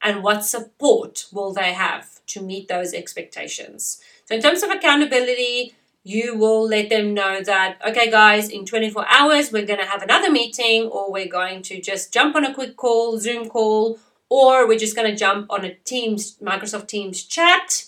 and 0.00 0.22
what 0.22 0.44
support 0.44 1.26
will 1.32 1.52
they 1.52 1.72
have 1.72 2.24
to 2.26 2.42
meet 2.42 2.68
those 2.68 2.94
expectations. 2.94 4.00
So, 4.26 4.36
in 4.36 4.42
terms 4.42 4.62
of 4.62 4.70
accountability, 4.70 5.74
you 6.06 6.36
will 6.36 6.68
let 6.68 6.90
them 6.90 7.14
know 7.14 7.42
that, 7.42 7.78
okay, 7.84 8.10
guys, 8.10 8.50
in 8.50 8.66
24 8.66 9.06
hours, 9.08 9.50
we're 9.50 9.64
going 9.64 9.78
to 9.78 9.86
have 9.86 10.02
another 10.02 10.30
meeting, 10.30 10.82
or 10.84 11.10
we're 11.10 11.26
going 11.26 11.62
to 11.62 11.80
just 11.80 12.12
jump 12.12 12.36
on 12.36 12.44
a 12.44 12.52
quick 12.52 12.76
call, 12.76 13.18
Zoom 13.18 13.48
call, 13.48 13.98
or 14.28 14.68
we're 14.68 14.78
just 14.78 14.94
going 14.94 15.10
to 15.10 15.16
jump 15.16 15.50
on 15.50 15.64
a 15.64 15.74
Teams, 15.74 16.36
Microsoft 16.42 16.88
Teams 16.88 17.22
chat, 17.22 17.86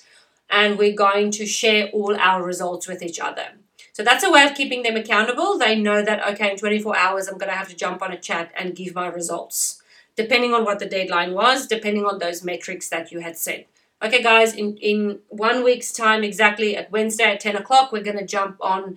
and 0.49 0.78
we're 0.78 0.96
going 0.96 1.30
to 1.32 1.44
share 1.44 1.88
all 1.88 2.16
our 2.16 2.42
results 2.42 2.88
with 2.88 3.02
each 3.02 3.20
other. 3.20 3.49
So 3.92 4.02
that's 4.02 4.25
a 4.25 4.30
way 4.30 4.44
of 4.44 4.54
keeping 4.54 4.82
them 4.82 4.96
accountable. 4.96 5.58
They 5.58 5.78
know 5.78 6.02
that, 6.02 6.26
okay, 6.32 6.52
in 6.52 6.56
24 6.56 6.96
hours, 6.96 7.28
I'm 7.28 7.38
going 7.38 7.52
to 7.52 7.56
have 7.56 7.68
to 7.68 7.76
jump 7.76 8.00
on 8.00 8.12
a 8.12 8.18
chat 8.18 8.50
and 8.56 8.75
give 8.75 8.94
my 8.94 9.08
results, 9.08 9.82
depending 10.16 10.54
on 10.54 10.64
what 10.64 10.78
the 10.78 10.87
deadline 10.87 11.35
was, 11.35 11.66
depending 11.66 12.06
on 12.06 12.18
those 12.18 12.42
metrics 12.42 12.88
that 12.88 13.12
you 13.12 13.20
had 13.20 13.37
set 13.37 13.66
okay 14.06 14.22
guys 14.22 14.54
in 14.54 14.76
in 14.78 15.18
one 15.28 15.64
week's 15.64 15.92
time 15.92 16.25
exactly 16.25 16.76
at 16.76 16.90
wednesday 16.90 17.25
at 17.25 17.40
10 17.40 17.56
o'clock 17.56 17.92
we're 17.92 18.02
going 18.02 18.18
to 18.18 18.26
jump 18.26 18.56
on 18.60 18.96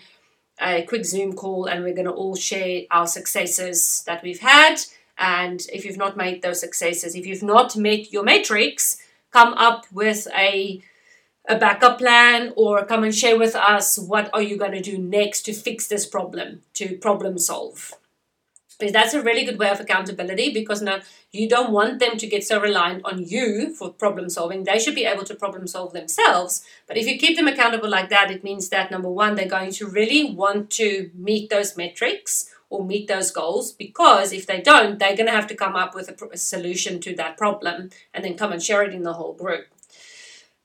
a 0.61 0.83
quick 0.83 1.05
zoom 1.05 1.33
call 1.33 1.65
and 1.65 1.83
we're 1.83 1.93
going 1.93 2.05
to 2.05 2.11
all 2.11 2.35
share 2.35 2.81
our 2.91 3.07
successes 3.07 4.03
that 4.05 4.21
we've 4.23 4.39
had. 4.39 4.75
And 5.17 5.65
if 5.71 5.85
you've 5.85 5.97
not 5.97 6.17
made 6.17 6.41
those 6.41 6.59
successes 6.59 7.15
if 7.15 7.25
you've 7.25 7.43
not 7.43 7.75
met 7.75 8.11
your 8.11 8.23
metrics 8.23 8.97
come 9.31 9.53
up 9.53 9.85
with 9.91 10.27
a 10.35 10.81
a 11.47 11.57
backup 11.57 11.97
plan 11.97 12.53
or 12.55 12.85
come 12.85 13.03
and 13.03 13.15
share 13.15 13.37
with 13.37 13.55
us 13.55 13.97
what 13.97 14.29
are 14.33 14.41
you 14.41 14.55
going 14.55 14.71
to 14.71 14.81
do 14.81 14.97
next 14.97 15.41
to 15.41 15.53
fix 15.53 15.87
this 15.87 16.05
problem 16.05 16.61
to 16.73 16.95
problem 16.97 17.37
solve 17.37 17.93
that's 18.87 19.13
a 19.13 19.21
really 19.21 19.43
good 19.43 19.59
way 19.59 19.69
of 19.69 19.79
accountability 19.79 20.53
because 20.53 20.81
now 20.81 20.99
you 21.31 21.49
don't 21.49 21.71
want 21.71 21.99
them 21.99 22.17
to 22.17 22.27
get 22.27 22.45
so 22.45 22.61
reliant 22.61 23.03
on 23.03 23.23
you 23.23 23.75
for 23.75 23.91
problem 23.91 24.29
solving. 24.29 24.63
They 24.63 24.79
should 24.79 24.95
be 24.95 25.05
able 25.05 25.25
to 25.25 25.35
problem 25.35 25.67
solve 25.67 25.91
themselves. 25.91 26.63
But 26.87 26.97
if 26.97 27.05
you 27.05 27.17
keep 27.17 27.35
them 27.35 27.47
accountable 27.47 27.89
like 27.89 28.09
that, 28.09 28.31
it 28.31 28.43
means 28.43 28.69
that 28.69 28.89
number 28.89 29.09
one, 29.09 29.35
they're 29.35 29.47
going 29.47 29.71
to 29.73 29.87
really 29.87 30.31
want 30.31 30.69
to 30.71 31.11
meet 31.13 31.49
those 31.49 31.75
metrics 31.75 32.49
or 32.69 32.85
meet 32.85 33.07
those 33.07 33.31
goals 33.31 33.73
because 33.73 34.31
if 34.31 34.45
they 34.45 34.61
don't, 34.61 34.99
they're 34.99 35.15
going 35.15 35.25
to 35.25 35.31
have 35.31 35.47
to 35.47 35.55
come 35.55 35.75
up 35.75 35.93
with 35.93 36.07
a, 36.07 36.29
a 36.31 36.37
solution 36.37 37.01
to 37.01 37.15
that 37.15 37.37
problem 37.37 37.89
and 38.13 38.23
then 38.23 38.37
come 38.37 38.53
and 38.53 38.63
share 38.63 38.83
it 38.83 38.93
in 38.93 39.03
the 39.03 39.13
whole 39.13 39.33
group. 39.33 39.65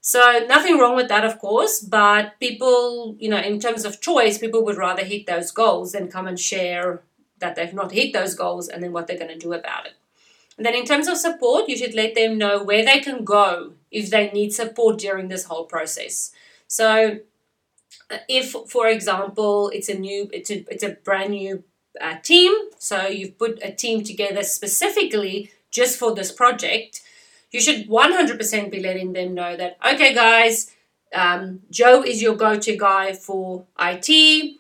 So 0.01 0.45
nothing 0.47 0.79
wrong 0.79 0.97
with 0.97 1.09
that, 1.09 1.25
of 1.25 1.39
course, 1.39 1.81
but 1.81 2.39
people, 2.39 3.17
you 3.19 3.31
know, 3.31 3.39
in 3.39 3.59
terms 3.59 3.87
of 3.87 4.03
choice, 4.03 4.37
people 4.37 4.63
would 4.63 4.77
rather 4.77 5.03
hit 5.03 5.25
those 5.25 5.51
goals 5.51 5.93
than 5.93 6.09
come 6.09 6.27
and 6.27 6.39
share 6.39 7.03
that 7.39 7.57
they've 7.57 7.75
not 7.75 7.93
hit 7.93 8.13
those 8.13 8.35
goals 8.35 8.69
and 8.69 8.83
then 8.83 8.93
what 8.93 9.07
they're 9.07 9.19
going 9.19 9.31
to 9.31 9.39
do 9.39 9.53
about 9.53 9.87
it. 9.87 9.95
And 10.57 10.65
then 10.65 10.75
in 10.75 10.85
terms 10.85 11.09
of 11.09 11.17
support, 11.17 11.69
you 11.69 11.77
should 11.77 11.95
let 11.95 12.15
them 12.15 12.39
know 12.39 12.63
where 12.63 12.85
they 12.85 13.01
can 13.01 13.25
go 13.25 13.73
if 13.91 14.11
they 14.11 14.31
need 14.31 14.53
support 14.53 14.99
during 14.99 15.29
this 15.29 15.45
whole 15.45 15.65
process. 15.65 16.33
So 16.69 17.19
uh, 18.11 18.19
if 18.29 18.55
for 18.69 18.87
example 18.87 19.71
it's 19.71 19.89
a 19.89 19.95
new 19.95 20.29
it's 20.33 20.51
a, 20.51 20.65
it's 20.71 20.83
a 20.83 20.91
brand 20.91 21.31
new 21.31 21.63
uh, 22.01 22.17
team 22.23 22.53
so 22.79 23.07
you've 23.07 23.39
put 23.39 23.59
a 23.63 23.73
team 23.73 24.05
together 24.05 24.43
specifically 24.43 25.51
just 25.71 25.99
for 25.99 26.15
this 26.15 26.31
project 26.31 27.01
you 27.51 27.61
should 27.61 27.89
100% 27.89 28.71
be 28.71 28.81
letting 28.81 29.13
them 29.13 29.33
know 29.33 29.57
that 29.57 29.79
okay 29.87 30.13
guys 30.13 30.73
um, 31.15 31.61
joe 31.71 32.03
is 32.03 32.21
your 32.21 32.35
go-to 32.35 32.77
guy 32.77 33.13
for 33.13 33.65
it 33.79 34.57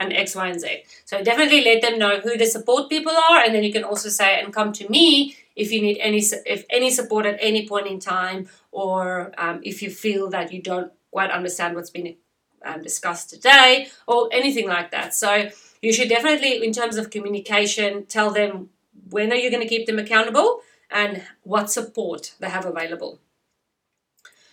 and 0.00 0.12
X, 0.12 0.34
Y, 0.34 0.48
and 0.48 0.60
Z. 0.60 0.84
So 1.04 1.22
definitely 1.22 1.64
let 1.64 1.82
them 1.82 1.98
know 1.98 2.20
who 2.20 2.36
the 2.36 2.46
support 2.46 2.88
people 2.88 3.12
are, 3.12 3.40
and 3.44 3.54
then 3.54 3.64
you 3.64 3.72
can 3.72 3.84
also 3.84 4.08
say 4.08 4.40
and 4.40 4.52
come 4.52 4.72
to 4.74 4.88
me 4.88 5.36
if 5.56 5.70
you 5.70 5.80
need 5.80 5.98
any 5.98 6.18
if 6.46 6.64
any 6.68 6.90
support 6.90 7.26
at 7.26 7.38
any 7.40 7.68
point 7.68 7.86
in 7.86 8.00
time, 8.00 8.48
or 8.72 9.32
um, 9.38 9.60
if 9.62 9.82
you 9.82 9.90
feel 9.90 10.28
that 10.30 10.52
you 10.52 10.60
don't 10.60 10.92
quite 11.10 11.30
understand 11.30 11.76
what's 11.76 11.90
been 11.90 12.16
um, 12.64 12.82
discussed 12.82 13.30
today, 13.30 13.88
or 14.06 14.28
anything 14.32 14.66
like 14.66 14.90
that. 14.90 15.14
So 15.14 15.50
you 15.80 15.92
should 15.92 16.08
definitely, 16.08 16.64
in 16.64 16.72
terms 16.72 16.96
of 16.96 17.10
communication, 17.10 18.06
tell 18.06 18.30
them 18.30 18.70
when 19.10 19.30
are 19.32 19.36
you 19.36 19.50
going 19.50 19.62
to 19.62 19.68
keep 19.68 19.86
them 19.86 19.98
accountable 19.98 20.60
and 20.90 21.22
what 21.42 21.70
support 21.70 22.34
they 22.40 22.48
have 22.48 22.64
available. 22.64 23.20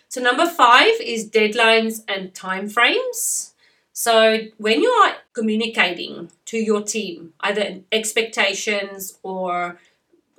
So 0.10 0.22
number 0.22 0.46
five 0.46 1.00
is 1.00 1.30
deadlines 1.30 2.04
and 2.08 2.34
timeframes. 2.34 3.51
So 4.02 4.48
when 4.58 4.82
you 4.82 4.90
are 4.90 5.18
communicating 5.34 6.32
to 6.46 6.58
your 6.58 6.82
team, 6.82 7.34
either 7.42 7.82
expectations 7.92 9.20
or 9.22 9.78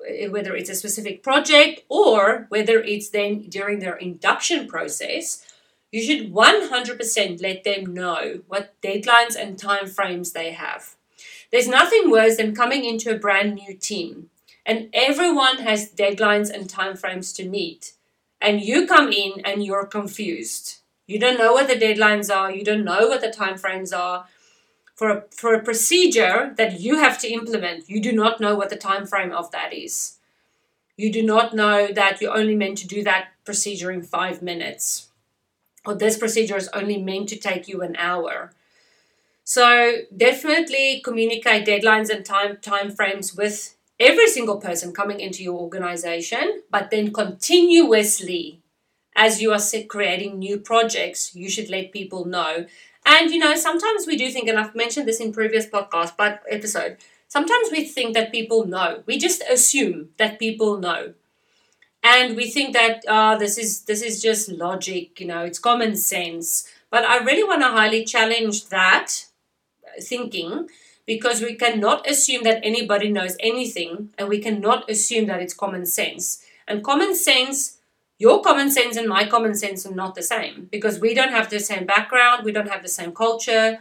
eh, 0.05 0.27
whether 0.27 0.57
it's 0.57 0.69
a 0.69 0.75
specific 0.75 1.23
project 1.23 1.83
or 1.89 2.47
whether 2.49 2.81
it's 2.81 3.11
then 3.11 3.43
during 3.49 3.79
their 3.79 3.95
induction 3.95 4.67
process, 4.67 5.47
you 5.93 6.03
should 6.03 6.33
100% 6.33 7.41
let 7.41 7.63
them 7.63 7.95
know 7.95 8.41
what 8.49 8.75
deadlines 8.83 9.37
and 9.39 9.59
timeframes 9.59 10.33
they 10.33 10.51
have. 10.51 10.97
There's 11.53 11.69
nothing 11.69 12.11
worse 12.11 12.39
than 12.39 12.57
coming 12.57 12.85
into 12.85 13.15
a 13.15 13.19
brand 13.25 13.55
new 13.55 13.75
team 13.75 14.31
and 14.67 14.91
everyone 14.93 15.59
has 15.59 15.89
deadlines 15.89 16.51
and 16.51 16.69
timeframes 16.69 17.33
to 17.37 17.49
meet 17.49 17.93
and 18.41 18.61
you 18.61 18.89
come 18.89 19.13
in 19.13 19.41
and 19.45 19.65
you're 19.65 19.87
confused 19.87 20.82
You 21.07 21.19
don't 21.19 21.39
know 21.39 21.53
what 21.53 21.69
the 21.69 21.75
deadlines 21.75 22.35
are, 22.35 22.51
you 22.51 22.65
don't 22.65 22.85
know 22.85 23.09
what 23.09 23.21
the 23.21 23.29
timeframes 23.29 23.97
are. 23.97 24.27
For 24.95 25.11
a, 25.11 25.25
for 25.31 25.55
a 25.55 25.63
procedure 25.63 26.55
that 26.57 26.81
you 26.81 26.99
have 26.99 27.19
to 27.21 27.29
implement, 27.29 27.89
you 27.89 28.01
do 28.01 28.13
not 28.13 28.41
know 28.41 28.55
what 28.55 28.71
the 28.71 28.77
time 28.77 29.07
frame 29.07 29.33
of 29.33 29.51
that 29.51 29.73
is. 29.73 30.19
You 30.97 31.11
do 31.11 31.23
not 31.23 31.55
know 31.55 31.89
that 31.89 32.21
you're 32.21 32.37
only 32.37 32.55
meant 32.55 32.79
to 32.79 32.87
do 32.87 33.03
that 33.03 33.29
procedure 33.45 33.91
in 33.91 34.03
five 34.03 34.43
minutes. 34.43 35.09
Or 35.85 35.95
this 35.95 36.17
procedure 36.17 36.57
is 36.57 36.69
only 36.69 37.03
meant 37.03 37.29
to 37.31 37.37
take 37.37 37.67
you 37.67 37.83
an 37.83 37.97
hour. 37.97 38.53
So 39.45 40.03
definitely 40.17 41.01
communicate 41.05 41.67
deadlines 41.67 42.09
and 42.09 42.25
time 42.25 42.59
time 42.63 42.91
frames 42.91 43.35
with 43.35 43.77
every 43.99 44.29
single 44.29 44.59
person 44.59 44.93
coming 44.93 45.19
into 45.19 45.43
your 45.43 45.59
organization, 45.59 46.63
but 46.71 46.91
then 46.91 47.13
continuously 47.13 48.62
as 49.15 49.41
you 49.43 49.53
are 49.53 49.61
creating 49.89 50.39
new 50.39 50.59
projects, 50.59 51.35
you 51.35 51.49
should 51.51 51.71
let 51.71 51.93
people 51.93 52.25
know. 52.25 52.67
And 53.05 53.31
you 53.31 53.39
know, 53.39 53.57
sometimes 53.57 54.07
we 54.07 54.17
do 54.17 54.31
think, 54.31 54.49
and 54.49 54.59
I've 54.59 54.75
mentioned 54.75 55.09
this 55.09 55.21
in 55.21 55.33
previous 55.33 55.67
podcast 55.67 56.17
but 56.17 56.43
episode, 56.49 56.99
sometimes 57.29 57.71
we 57.71 57.85
think 57.85 58.15
that 58.15 58.33
people 58.33 58.65
know. 58.67 59.03
We 59.07 59.19
just 59.19 59.43
assume 59.51 60.11
that 60.19 60.39
people 60.39 60.79
know. 60.79 61.15
And 62.03 62.37
we 62.37 62.51
think 62.51 62.75
that 62.75 63.05
uh, 63.07 63.37
this 63.37 63.59
is 63.59 63.83
this 63.85 64.03
is 64.03 64.21
just 64.21 64.49
logic, 64.51 65.21
you 65.21 65.27
know, 65.27 65.45
it's 65.45 65.59
common 65.59 65.97
sense. 65.97 66.67
But 66.91 67.05
I 67.05 67.19
really 67.23 67.45
want 67.45 67.63
to 67.63 67.69
highly 67.69 68.05
challenge 68.05 68.69
that 68.69 69.27
thinking 70.01 70.69
because 71.07 71.41
we 71.41 71.55
cannot 71.55 72.09
assume 72.09 72.45
that 72.45 72.61
anybody 72.65 73.11
knows 73.11 73.37
anything 73.41 74.11
and 74.19 74.29
we 74.29 74.39
cannot 74.41 74.89
assume 74.91 75.27
that 75.27 75.41
it's 75.43 75.55
common 75.55 75.87
sense. 75.87 76.45
And 76.69 76.85
common 76.85 77.15
sense, 77.15 77.79
your 78.23 78.41
common 78.41 78.71
sense 78.71 78.97
and 78.97 79.09
my 79.09 79.25
common 79.35 79.55
sense 79.63 79.85
are 79.85 79.95
not 80.03 80.15
the 80.15 80.23
same 80.35 80.69
because 80.71 81.01
we 81.01 81.13
don't 81.13 81.33
have 81.39 81.51
the 81.51 81.59
same 81.59 81.85
background, 81.95 82.45
we 82.45 82.53
don't 82.53 82.71
have 82.75 82.83
the 82.83 82.95
same 82.99 83.13
culture. 83.13 83.79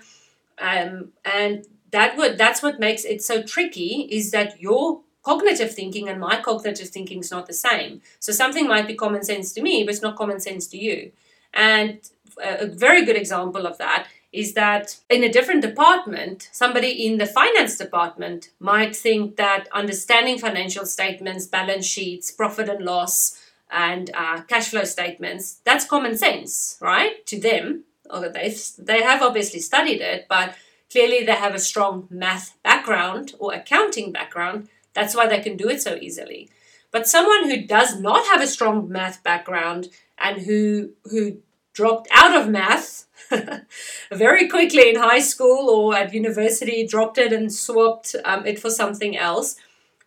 Um, 0.69 1.09
and 1.23 1.67
that 1.91 2.17
would 2.17 2.39
that's 2.39 2.63
what 2.63 2.79
makes 2.79 3.03
it 3.05 3.21
so 3.21 3.43
tricky 3.43 4.07
is 4.17 4.31
that 4.31 4.59
your 4.59 5.01
cognitive 5.21 5.71
thinking 5.79 6.09
and 6.09 6.19
my 6.19 6.41
cognitive 6.41 6.89
thinking 6.89 7.19
is 7.19 7.29
not 7.29 7.45
the 7.45 7.59
same. 7.67 8.01
So 8.19 8.31
something 8.31 8.67
might 8.67 8.87
be 8.87 8.95
common 8.95 9.23
sense 9.23 9.53
to 9.53 9.61
me, 9.61 9.83
but 9.83 9.93
it's 9.93 10.07
not 10.07 10.21
common 10.23 10.39
sense 10.39 10.65
to 10.69 10.77
you. 10.87 11.11
And 11.53 11.99
a 12.41 12.65
very 12.65 13.05
good 13.05 13.17
example 13.23 13.67
of 13.67 13.77
that 13.77 14.07
is 14.31 14.53
that 14.53 14.97
in 15.09 15.23
a 15.23 15.31
different 15.31 15.61
department, 15.61 16.49
somebody 16.51 16.91
in 17.05 17.17
the 17.17 17.25
finance 17.25 17.77
department 17.77 18.49
might 18.59 18.95
think 18.95 19.35
that 19.35 19.67
understanding 19.73 20.39
financial 20.39 20.85
statements, 20.85 21.45
balance 21.45 21.85
sheets, 21.85 22.31
profit 22.31 22.69
and 22.69 22.83
loss, 22.83 23.40
and 23.71 24.11
uh, 24.13 24.41
cash 24.43 24.69
flow 24.69 24.83
statements, 24.83 25.59
that's 25.63 25.85
common 25.85 26.17
sense, 26.17 26.77
right? 26.81 27.25
To 27.27 27.39
them, 27.39 27.85
although 28.09 28.29
they 28.29 28.55
they 28.77 29.01
have 29.01 29.21
obviously 29.21 29.59
studied 29.59 30.01
it, 30.01 30.25
but 30.29 30.55
clearly 30.91 31.23
they 31.23 31.35
have 31.35 31.55
a 31.55 31.59
strong 31.59 32.07
math 32.09 32.57
background 32.63 33.33
or 33.39 33.53
accounting 33.53 34.11
background. 34.11 34.67
That's 34.93 35.15
why 35.15 35.27
they 35.27 35.39
can 35.39 35.55
do 35.55 35.69
it 35.69 35.81
so 35.81 35.95
easily. 35.95 36.49
But 36.91 37.07
someone 37.07 37.49
who 37.49 37.65
does 37.65 37.99
not 37.99 38.25
have 38.27 38.41
a 38.41 38.47
strong 38.47 38.89
math 38.89 39.23
background 39.23 39.87
and 40.17 40.41
who 40.41 40.91
who 41.05 41.37
dropped 41.73 42.09
out 42.11 42.35
of 42.35 42.49
math 42.49 43.05
very 44.11 44.49
quickly 44.49 44.89
in 44.89 44.97
high 44.97 45.19
school 45.21 45.69
or 45.69 45.95
at 45.95 46.13
university, 46.13 46.85
dropped 46.85 47.17
it 47.17 47.31
and 47.31 47.53
swapped 47.53 48.15
um, 48.25 48.45
it 48.45 48.59
for 48.59 48.69
something 48.69 49.17
else, 49.17 49.55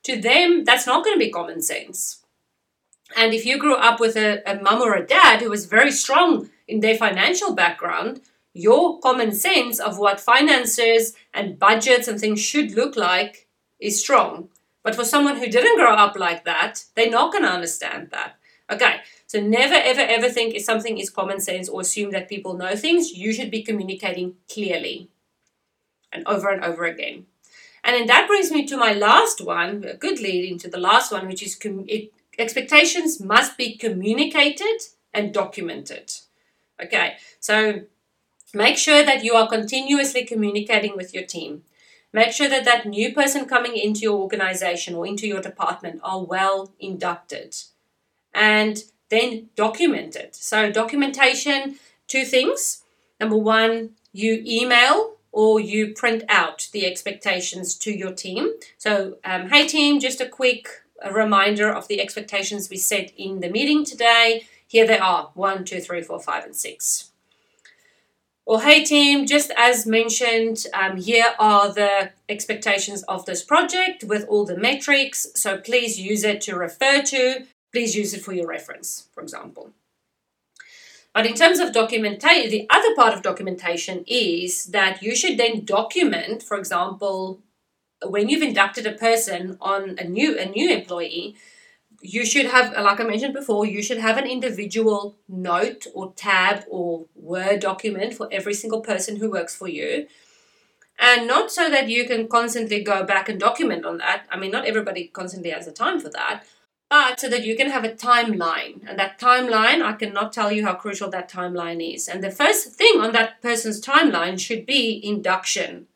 to 0.02 0.20
them, 0.20 0.64
that's 0.64 0.86
not 0.86 1.04
going 1.04 1.16
to 1.16 1.24
be 1.24 1.30
common 1.30 1.62
sense. 1.62 2.23
And 3.16 3.32
if 3.32 3.46
you 3.46 3.58
grew 3.58 3.76
up 3.76 4.00
with 4.00 4.16
a, 4.16 4.42
a 4.46 4.80
or 4.80 4.94
a 4.94 5.06
dad 5.06 5.40
who 5.40 5.50
was 5.50 5.66
very 5.66 5.92
strong 5.92 6.50
in 6.66 6.80
their 6.80 6.96
financial 6.96 7.54
background, 7.54 8.20
your 8.52 8.98
common 9.00 9.32
sense 9.32 9.80
of 9.80 9.98
what 9.98 10.20
finances 10.20 11.14
and 11.32 11.58
budgets 11.58 12.08
and 12.08 12.18
things 12.18 12.40
should 12.40 12.72
look 12.72 12.96
like 12.96 13.48
is 13.80 14.00
strong. 14.00 14.48
But 14.82 14.94
for 14.94 15.04
someone 15.04 15.38
who 15.38 15.48
didn't 15.48 15.76
grow 15.76 15.94
up 15.94 16.16
like 16.16 16.44
that, 16.44 16.84
they're 16.94 17.10
not 17.10 17.32
going 17.32 17.44
to 17.44 17.50
understand 17.50 18.10
that. 18.10 18.36
Okay, 18.70 18.96
so 19.26 19.40
never, 19.40 19.74
ever, 19.74 20.00
ever 20.00 20.28
think 20.28 20.54
if 20.54 20.62
something 20.62 20.98
is 20.98 21.10
common 21.10 21.40
sense 21.40 21.68
or 21.68 21.80
assume 21.80 22.12
that 22.12 22.28
people 22.28 22.54
know 22.54 22.76
things. 22.76 23.12
You 23.12 23.32
should 23.32 23.50
be 23.50 23.62
communicating 23.62 24.36
clearly 24.50 25.10
and 26.12 26.26
over 26.26 26.48
and 26.48 26.64
over 26.64 26.84
again. 26.84 27.26
And 27.82 27.94
then 27.94 28.06
that 28.06 28.26
brings 28.26 28.50
me 28.50 28.66
to 28.66 28.76
my 28.78 28.92
last 28.94 29.44
one, 29.44 29.84
a 29.84 29.94
good 29.94 30.18
lead 30.18 30.50
into 30.50 30.68
the 30.68 30.78
last 30.78 31.12
one, 31.12 31.26
which 31.26 31.42
is 31.42 31.54
com- 31.54 31.84
it, 31.86 32.12
expectations 32.38 33.20
must 33.20 33.56
be 33.56 33.76
communicated 33.76 34.80
and 35.12 35.32
documented. 35.32 36.12
Okay, 36.82 37.14
so 37.40 37.82
make 38.52 38.76
sure 38.76 39.04
that 39.04 39.24
you 39.24 39.34
are 39.34 39.48
continuously 39.48 40.24
communicating 40.24 40.96
with 40.96 41.14
your 41.14 41.24
team. 41.24 41.62
Make 42.12 42.32
sure 42.32 42.48
that 42.48 42.64
that 42.64 42.86
new 42.86 43.12
person 43.12 43.44
coming 43.44 43.76
into 43.76 44.00
your 44.02 44.20
organization 44.20 44.94
or 44.94 45.06
into 45.06 45.26
your 45.26 45.40
department 45.40 46.00
are 46.04 46.22
well 46.22 46.72
inducted. 46.78 47.56
And 48.32 48.82
then 49.08 49.50
document 49.56 50.16
it. 50.16 50.36
So, 50.36 50.70
documentation, 50.70 51.76
two 52.06 52.24
things. 52.24 52.82
Number 53.20 53.36
one, 53.36 53.90
you 54.12 54.42
email 54.46 55.14
or 55.32 55.58
you 55.58 55.92
print 55.92 56.22
out 56.28 56.68
the 56.72 56.86
expectations 56.86 57.74
to 57.78 57.90
your 57.90 58.12
team. 58.12 58.52
So, 58.78 59.18
um, 59.24 59.50
hey 59.50 59.66
team, 59.66 59.98
just 59.98 60.20
a 60.20 60.28
quick 60.28 60.68
reminder 61.12 61.70
of 61.72 61.88
the 61.88 62.00
expectations 62.00 62.70
we 62.70 62.76
set 62.76 63.12
in 63.16 63.40
the 63.40 63.50
meeting 63.50 63.84
today. 63.84 64.46
Here 64.66 64.86
they 64.86 64.98
are 64.98 65.30
one, 65.34 65.64
two, 65.64 65.80
three, 65.80 66.02
four, 66.02 66.20
five, 66.20 66.44
and 66.44 66.56
six. 66.56 67.10
Or, 68.46 68.60
hey 68.60 68.84
team, 68.84 69.26
just 69.26 69.50
as 69.56 69.86
mentioned, 69.86 70.66
um, 70.74 70.98
here 70.98 71.34
are 71.38 71.72
the 71.72 72.10
expectations 72.28 73.02
of 73.04 73.24
this 73.24 73.42
project 73.42 74.04
with 74.04 74.26
all 74.28 74.44
the 74.44 74.56
metrics. 74.56 75.26
So, 75.34 75.56
please 75.58 75.98
use 75.98 76.24
it 76.24 76.42
to 76.42 76.56
refer 76.56 77.02
to 77.02 77.46
please 77.74 77.96
use 77.96 78.14
it 78.14 78.22
for 78.22 78.32
your 78.32 78.46
reference, 78.46 79.08
for 79.12 79.20
example. 79.20 79.72
But 81.12 81.26
in 81.26 81.34
terms 81.34 81.58
of 81.58 81.72
documentation, 81.72 82.50
the 82.50 82.66
other 82.70 82.94
part 82.94 83.14
of 83.14 83.22
documentation 83.22 84.04
is 84.06 84.66
that 84.66 85.02
you 85.02 85.14
should 85.14 85.38
then 85.38 85.64
document, 85.64 86.42
for 86.42 86.56
example, 86.56 87.40
when 88.02 88.28
you've 88.28 88.42
inducted 88.42 88.86
a 88.86 88.92
person 88.92 89.56
on 89.60 89.96
a 89.98 90.04
new 90.04 90.38
a 90.38 90.46
new 90.46 90.70
employee, 90.70 91.36
you 92.00 92.26
should 92.26 92.46
have, 92.46 92.72
like 92.72 93.00
I 93.00 93.04
mentioned 93.04 93.32
before, 93.32 93.64
you 93.64 93.82
should 93.82 93.98
have 93.98 94.18
an 94.18 94.26
individual 94.26 95.16
note 95.26 95.86
or 95.94 96.12
tab 96.12 96.64
or 96.68 97.06
Word 97.14 97.60
document 97.60 98.12
for 98.12 98.28
every 98.30 98.52
single 98.52 98.82
person 98.82 99.16
who 99.16 99.30
works 99.30 99.56
for 99.56 99.68
you. 99.68 100.06
And 100.98 101.26
not 101.26 101.50
so 101.50 101.70
that 101.70 101.88
you 101.88 102.06
can 102.06 102.28
constantly 102.28 102.82
go 102.84 103.04
back 103.04 103.28
and 103.28 103.40
document 103.40 103.86
on 103.86 103.98
that. 103.98 104.26
I 104.30 104.36
mean, 104.36 104.50
not 104.50 104.66
everybody 104.66 105.08
constantly 105.08 105.50
has 105.50 105.64
the 105.64 105.72
time 105.72 105.98
for 105.98 106.10
that, 106.10 106.44
but 106.90 107.18
so 107.18 107.28
that 107.30 107.44
you 107.44 107.56
can 107.56 107.70
have 107.70 107.84
a 107.84 107.92
timeline. 107.92 108.82
And 108.86 108.98
that 108.98 109.18
timeline, 109.18 109.82
I 109.82 109.94
cannot 109.94 110.32
tell 110.32 110.52
you 110.52 110.64
how 110.64 110.74
crucial 110.74 111.10
that 111.10 111.30
timeline 111.30 111.94
is. 111.94 112.06
And 112.06 112.22
the 112.22 112.30
first 112.30 112.74
thing 112.74 113.00
on 113.00 113.12
that 113.12 113.40
person's 113.40 113.80
timeline 113.80 114.38
should 114.38 114.66
be 114.66 115.00
induction. 115.02 115.86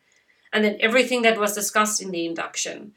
And 0.52 0.64
then 0.64 0.76
everything 0.80 1.22
that 1.22 1.38
was 1.38 1.54
discussed 1.54 2.00
in 2.00 2.10
the 2.10 2.26
induction. 2.26 2.92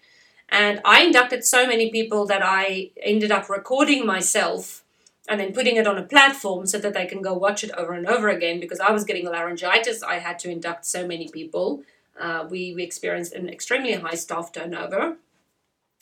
And 0.50 0.82
I 0.84 1.04
inducted 1.04 1.46
so 1.46 1.66
many 1.66 1.90
people 1.90 2.26
that 2.28 2.42
I 2.44 2.92
ended 3.02 3.32
up 3.32 3.50
recording 3.50 4.06
myself 4.06 4.84
and 5.30 5.40
then 5.40 5.54
putting 5.54 5.78
it 5.78 5.88
on 5.88 5.98
a 5.98 6.04
platform 6.04 6.66
so 6.66 6.78
that 6.80 6.94
they 6.94 7.06
can 7.06 7.22
go 7.22 7.34
watch 7.34 7.64
it 7.64 7.72
over 7.72 7.94
and 7.94 8.08
over 8.08 8.28
again 8.28 8.60
because 8.60 8.80
I 8.80 8.92
was 8.92 9.06
getting 9.06 9.26
laryngitis. 9.26 10.04
I 10.04 10.20
had 10.20 10.40
to 10.40 10.50
induct 10.50 10.86
so 10.86 11.08
many 11.08 11.30
people. 11.30 11.84
Uh, 12.20 12.46
we, 12.50 12.74
we 12.74 12.84
experienced 12.84 13.34
an 13.34 13.48
extremely 13.48 13.94
high 13.94 14.16
staff 14.16 14.52
turnover 14.52 15.18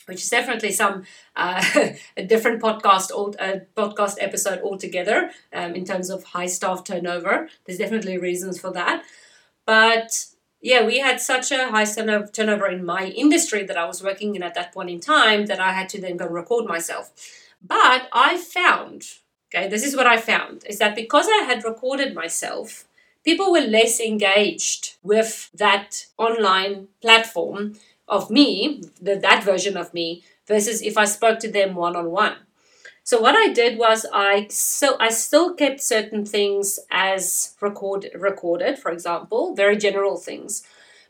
which 0.09 0.23
is 0.23 0.29
definitely 0.29 0.71
some 0.71 1.03
uh, 1.35 1.63
a 2.17 2.25
different 2.25 2.61
podcast 2.61 3.11
uh, 3.39 3.59
podcast 3.77 4.15
episode 4.19 4.59
altogether 4.61 5.29
um, 5.53 5.75
in 5.75 5.85
terms 5.85 6.09
of 6.09 6.23
high 6.23 6.47
staff 6.47 6.83
turnover. 6.83 7.47
There's 7.65 7.77
definitely 7.77 8.17
reasons 8.17 8.59
for 8.59 8.71
that, 8.71 9.03
but 9.65 10.25
yeah, 10.61 10.85
we 10.85 10.99
had 10.99 11.21
such 11.21 11.51
a 11.51 11.69
high 11.69 11.85
turnover 11.85 12.67
in 12.67 12.85
my 12.85 13.05
industry 13.05 13.63
that 13.63 13.77
I 13.77 13.85
was 13.85 14.03
working 14.03 14.35
in 14.35 14.43
at 14.43 14.55
that 14.55 14.73
point 14.73 14.89
in 14.89 14.99
time 14.99 15.45
that 15.45 15.59
I 15.59 15.71
had 15.71 15.89
to 15.89 16.01
then 16.01 16.17
go 16.17 16.27
record 16.27 16.65
myself. 16.65 17.11
But 17.65 18.09
I 18.11 18.37
found, 18.37 19.03
okay, 19.53 19.67
this 19.69 19.83
is 19.83 19.95
what 19.95 20.07
I 20.07 20.17
found 20.17 20.63
is 20.67 20.79
that 20.79 20.95
because 20.95 21.27
I 21.27 21.43
had 21.43 21.63
recorded 21.63 22.13
myself, 22.13 22.85
people 23.23 23.51
were 23.51 23.61
less 23.61 23.99
engaged 23.99 24.95
with 25.01 25.49
that 25.53 26.07
online 26.17 26.87
platform 27.01 27.75
of 28.07 28.29
me, 28.29 28.81
the, 29.01 29.15
that 29.15 29.43
version 29.43 29.77
of 29.77 29.93
me, 29.93 30.23
versus 30.47 30.81
if 30.81 30.97
I 30.97 31.05
spoke 31.05 31.39
to 31.39 31.51
them 31.51 31.75
one 31.75 31.95
on 31.95 32.11
one. 32.11 32.35
So 33.03 33.19
what 33.19 33.35
I 33.35 33.51
did 33.51 33.77
was 33.77 34.05
I 34.13 34.47
so 34.49 34.95
I 34.99 35.09
still 35.09 35.55
kept 35.55 35.81
certain 35.81 36.25
things 36.25 36.79
as 36.91 37.55
record, 37.61 38.09
recorded, 38.15 38.77
for 38.77 38.91
example, 38.91 39.55
very 39.55 39.77
general 39.77 40.17
things. 40.17 40.63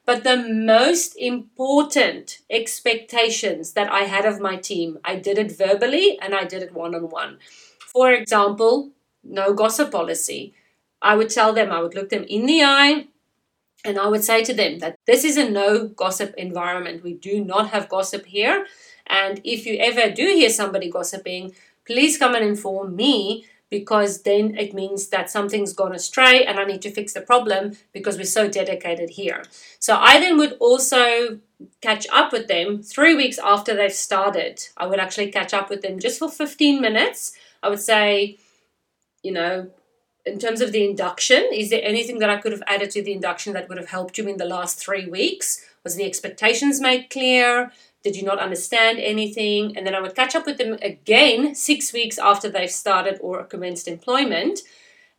But 0.05 0.23
the 0.23 0.37
most 0.37 1.15
important 1.17 2.39
expectations 2.49 3.73
that 3.73 3.91
I 3.91 4.01
had 4.01 4.25
of 4.25 4.39
my 4.39 4.55
team, 4.55 4.97
I 5.05 5.15
did 5.17 5.37
it 5.37 5.51
verbally 5.51 6.17
and 6.21 6.33
I 6.33 6.45
did 6.45 6.63
it 6.63 6.73
one 6.73 6.95
on 6.95 7.09
one. 7.09 7.37
For 7.79 8.11
example, 8.11 8.91
no 9.23 9.53
gossip 9.53 9.91
policy. 9.91 10.53
I 11.01 11.15
would 11.15 11.29
tell 11.29 11.53
them, 11.53 11.71
I 11.71 11.81
would 11.81 11.95
look 11.95 12.09
them 12.09 12.23
in 12.23 12.45
the 12.45 12.63
eye, 12.63 13.07
and 13.85 13.97
I 13.97 14.07
would 14.07 14.23
say 14.23 14.43
to 14.43 14.53
them 14.53 14.79
that 14.79 14.97
this 15.07 15.23
is 15.23 15.37
a 15.37 15.49
no 15.49 15.87
gossip 15.87 16.33
environment. 16.37 17.03
We 17.03 17.13
do 17.13 17.43
not 17.43 17.69
have 17.69 17.89
gossip 17.89 18.25
here. 18.25 18.65
And 19.07 19.41
if 19.43 19.65
you 19.65 19.77
ever 19.79 20.13
do 20.13 20.23
hear 20.23 20.49
somebody 20.49 20.89
gossiping, 20.89 21.55
please 21.89 22.19
come 22.19 22.35
and 22.35 22.45
inform 22.45 22.95
me 22.95 23.45
because 23.69 24.21
then 24.21 24.55
it 24.57 24.73
means 24.73 25.07
that 25.09 25.29
something's 25.29 25.73
gone 25.73 25.93
astray 25.93 26.45
and 26.45 26.59
I 26.59 26.63
need 26.63 26.83
to 26.83 26.91
fix 26.91 27.13
the 27.13 27.21
problem 27.21 27.77
because 27.93 28.15
we're 28.15 28.25
so 28.25 28.47
dedicated 28.47 29.11
here. 29.11 29.43
So 29.79 29.95
I 29.95 30.19
then 30.19 30.37
would 30.37 30.53
also 30.59 31.39
catch 31.81 32.05
up 32.11 32.31
with 32.31 32.47
them 32.47 32.83
three 32.83 33.15
weeks 33.15 33.39
after 33.43 33.75
they've 33.75 33.91
started. 33.91 34.67
I 34.77 34.85
would 34.85 34.99
actually 34.99 35.31
catch 35.31 35.53
up 35.53 35.69
with 35.69 35.81
them 35.81 35.99
just 35.99 36.19
for 36.19 36.29
15 36.29 36.79
minutes. 36.79 37.33
I 37.63 37.69
would 37.69 37.79
say, 37.79 38.37
you 39.23 39.31
know, 39.31 39.69
in 40.25 40.37
terms 40.37 40.61
of 40.61 40.71
the 40.71 40.87
induction, 40.87 41.49
is 41.51 41.71
there 41.71 41.81
anything 41.83 42.19
that 42.19 42.29
I 42.29 42.37
could 42.37 42.51
have 42.51 42.63
added 42.67 42.91
to 42.91 43.01
the 43.01 43.13
induction 43.13 43.53
that 43.53 43.67
would 43.67 43.79
have 43.79 43.89
helped 43.89 44.17
you 44.17 44.27
in 44.27 44.37
the 44.37 44.45
last 44.45 44.79
three 44.79 45.07
weeks? 45.07 45.65
Was 45.83 45.95
the 45.95 46.05
expectations 46.05 46.79
made 46.79 47.09
clear? 47.09 47.71
Did 48.03 48.15
you 48.15 48.23
not 48.23 48.39
understand 48.39 48.99
anything? 48.99 49.75
And 49.75 49.85
then 49.85 49.95
I 49.95 49.99
would 49.99 50.15
catch 50.15 50.35
up 50.35 50.45
with 50.45 50.57
them 50.57 50.77
again 50.81 51.53
six 51.55 51.91
weeks 51.91 52.17
after 52.17 52.49
they've 52.49 52.71
started 52.71 53.19
or 53.21 53.43
commenced 53.43 53.87
employment. 53.87 54.59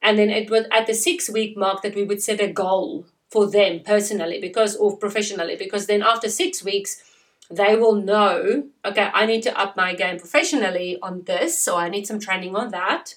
And 0.03 0.19
then 0.19 0.31
it 0.31 0.51
was 0.51 0.67
at 0.71 0.87
the 0.87 0.95
six 0.95 1.29
week 1.29 1.57
mark 1.57 1.83
that 1.83 1.95
we 1.95 2.05
would 2.05 2.23
set 2.23 2.41
a 2.41 2.51
goal 2.51 3.07
for 3.31 3.49
them 3.49 3.81
personally 3.81 4.41
because 4.41 4.77
or 4.77 4.97
professionally 4.97 5.57
because 5.57 5.87
then 5.87 6.03
after 6.03 6.29
six 6.29 6.65
weeks 6.65 7.03
they 7.51 7.77
will 7.77 7.95
know 7.95 8.65
okay 8.85 9.09
i 9.15 9.25
need 9.25 9.43
to 9.43 9.59
up 9.59 9.77
my 9.77 9.95
game 9.95 10.19
professionally 10.19 10.99
on 11.01 11.23
this 11.23 11.59
so 11.59 11.77
i 11.77 11.89
need 11.89 12.07
some 12.07 12.19
training 12.19 12.57
on 12.57 12.71
that 12.71 13.15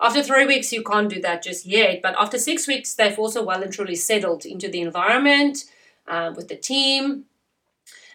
after 0.00 0.22
three 0.22 0.46
weeks 0.46 0.72
you 0.72 0.82
can't 0.82 1.10
do 1.10 1.20
that 1.20 1.42
just 1.42 1.66
yet 1.66 2.00
but 2.02 2.14
after 2.18 2.38
six 2.38 2.66
weeks 2.66 2.94
they've 2.94 3.18
also 3.18 3.42
well 3.44 3.62
and 3.62 3.72
truly 3.72 3.94
settled 3.94 4.46
into 4.46 4.68
the 4.68 4.80
environment 4.80 5.64
uh, 6.08 6.32
with 6.34 6.48
the 6.48 6.56
team 6.56 7.24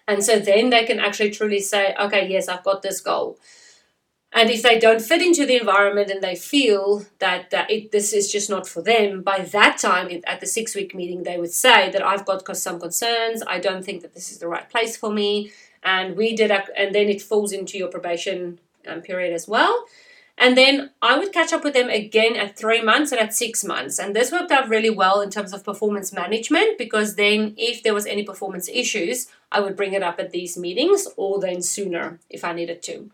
and 0.08 0.24
so 0.24 0.40
then 0.40 0.70
they 0.70 0.86
can 0.86 1.00
actually 1.00 1.32
truly 1.32 1.60
say, 1.60 1.96
okay, 2.00 2.28
yes, 2.30 2.48
I've 2.48 2.64
got 2.64 2.82
this 2.82 3.02
goal. 3.02 3.40
And 4.32 4.50
if 4.50 4.62
they 4.64 4.78
don't 4.78 5.02
fit 5.02 5.22
into 5.22 5.46
the 5.46 5.56
environment 5.56 6.12
and 6.12 6.22
they 6.22 6.36
feel 6.36 7.06
that, 7.20 7.52
that 7.52 7.72
it, 7.72 7.94
this 7.94 8.12
is 8.12 8.30
just 8.30 8.50
not 8.50 8.68
for 8.68 8.82
them, 8.82 9.22
by 9.22 9.40
that 9.40 9.78
time 9.78 10.10
at 10.28 10.42
the 10.42 10.46
six 10.46 10.76
week 10.76 10.94
meeting, 10.94 11.24
they 11.24 11.38
would 11.38 11.54
say 11.54 11.90
that 11.92 12.06
I've 12.06 12.26
got 12.26 12.46
some 12.58 12.80
concerns. 12.80 13.42
I 13.48 13.60
don't 13.60 13.86
think 13.86 14.02
that 14.02 14.14
this 14.14 14.32
is 14.32 14.40
the 14.40 14.50
right 14.50 14.70
place 14.70 14.98
for 14.98 15.10
me. 15.10 15.54
And 15.84 16.18
we 16.18 16.36
did, 16.36 16.52
and 16.52 16.94
then 16.94 17.08
it 17.08 17.22
falls 17.22 17.54
into 17.54 17.78
your 17.78 17.88
probation 17.88 18.60
um, 18.86 19.02
period 19.02 19.34
as 19.34 19.48
well. 19.48 19.86
And 20.38 20.58
then 20.58 20.92
I 21.02 21.18
would 21.18 21.32
catch 21.32 21.54
up 21.54 21.64
with 21.64 21.74
them 21.74 21.90
again 21.90 22.36
at 22.36 22.58
three 22.58 22.82
months 22.82 23.12
and 23.12 23.22
at 23.22 23.34
six 23.34 23.64
months. 23.64 23.98
And 24.00 24.16
this 24.16 24.32
worked 24.32 24.52
out 24.52 24.68
really 24.68 24.90
well 24.90 25.22
in 25.22 25.30
terms 25.30 25.54
of 25.54 25.64
performance 25.64 26.12
management 26.12 26.78
because 26.78 27.16
then, 27.16 27.54
if 27.58 27.82
there 27.82 27.94
was 27.94 28.06
any 28.06 28.24
performance 28.24 28.68
issues, 28.68 29.28
I 29.52 29.62
would 29.62 29.78
bring 29.78 29.94
it 29.94 30.04
up 30.04 30.20
at 30.20 30.32
these 30.32 30.58
meetings 30.58 31.08
or 31.16 31.40
then 31.40 31.62
sooner 31.62 32.20
if 32.30 32.44
I 32.44 32.52
needed 32.54 32.84
to. 32.84 33.10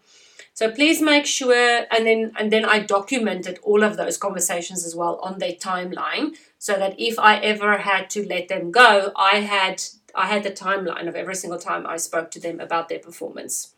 So 0.54 0.70
please 0.70 1.02
make 1.02 1.26
sure, 1.26 1.86
and 1.92 2.06
then 2.06 2.34
and 2.38 2.52
then 2.52 2.66
I 2.66 2.80
documented 2.80 3.60
all 3.64 3.84
of 3.84 3.98
those 3.98 4.18
conversations 4.18 4.86
as 4.86 4.96
well 4.96 5.18
on 5.24 5.40
their 5.40 5.54
timeline, 5.54 6.36
so 6.60 6.74
that 6.78 6.96
if 7.00 7.18
I 7.18 7.38
ever 7.38 7.78
had 7.78 8.10
to 8.12 8.28
let 8.28 8.48
them 8.48 8.72
go, 8.72 9.12
I 9.16 9.38
had 9.38 9.82
I 10.14 10.28
had 10.28 10.44
the 10.44 10.52
timeline 10.52 11.08
of 11.08 11.16
every 11.16 11.36
single 11.36 11.60
time 11.60 11.88
I 11.88 11.98
spoke 11.98 12.32
to 12.32 12.40
them 12.40 12.60
about 12.60 12.90
their 12.90 13.00
performance. 13.00 13.74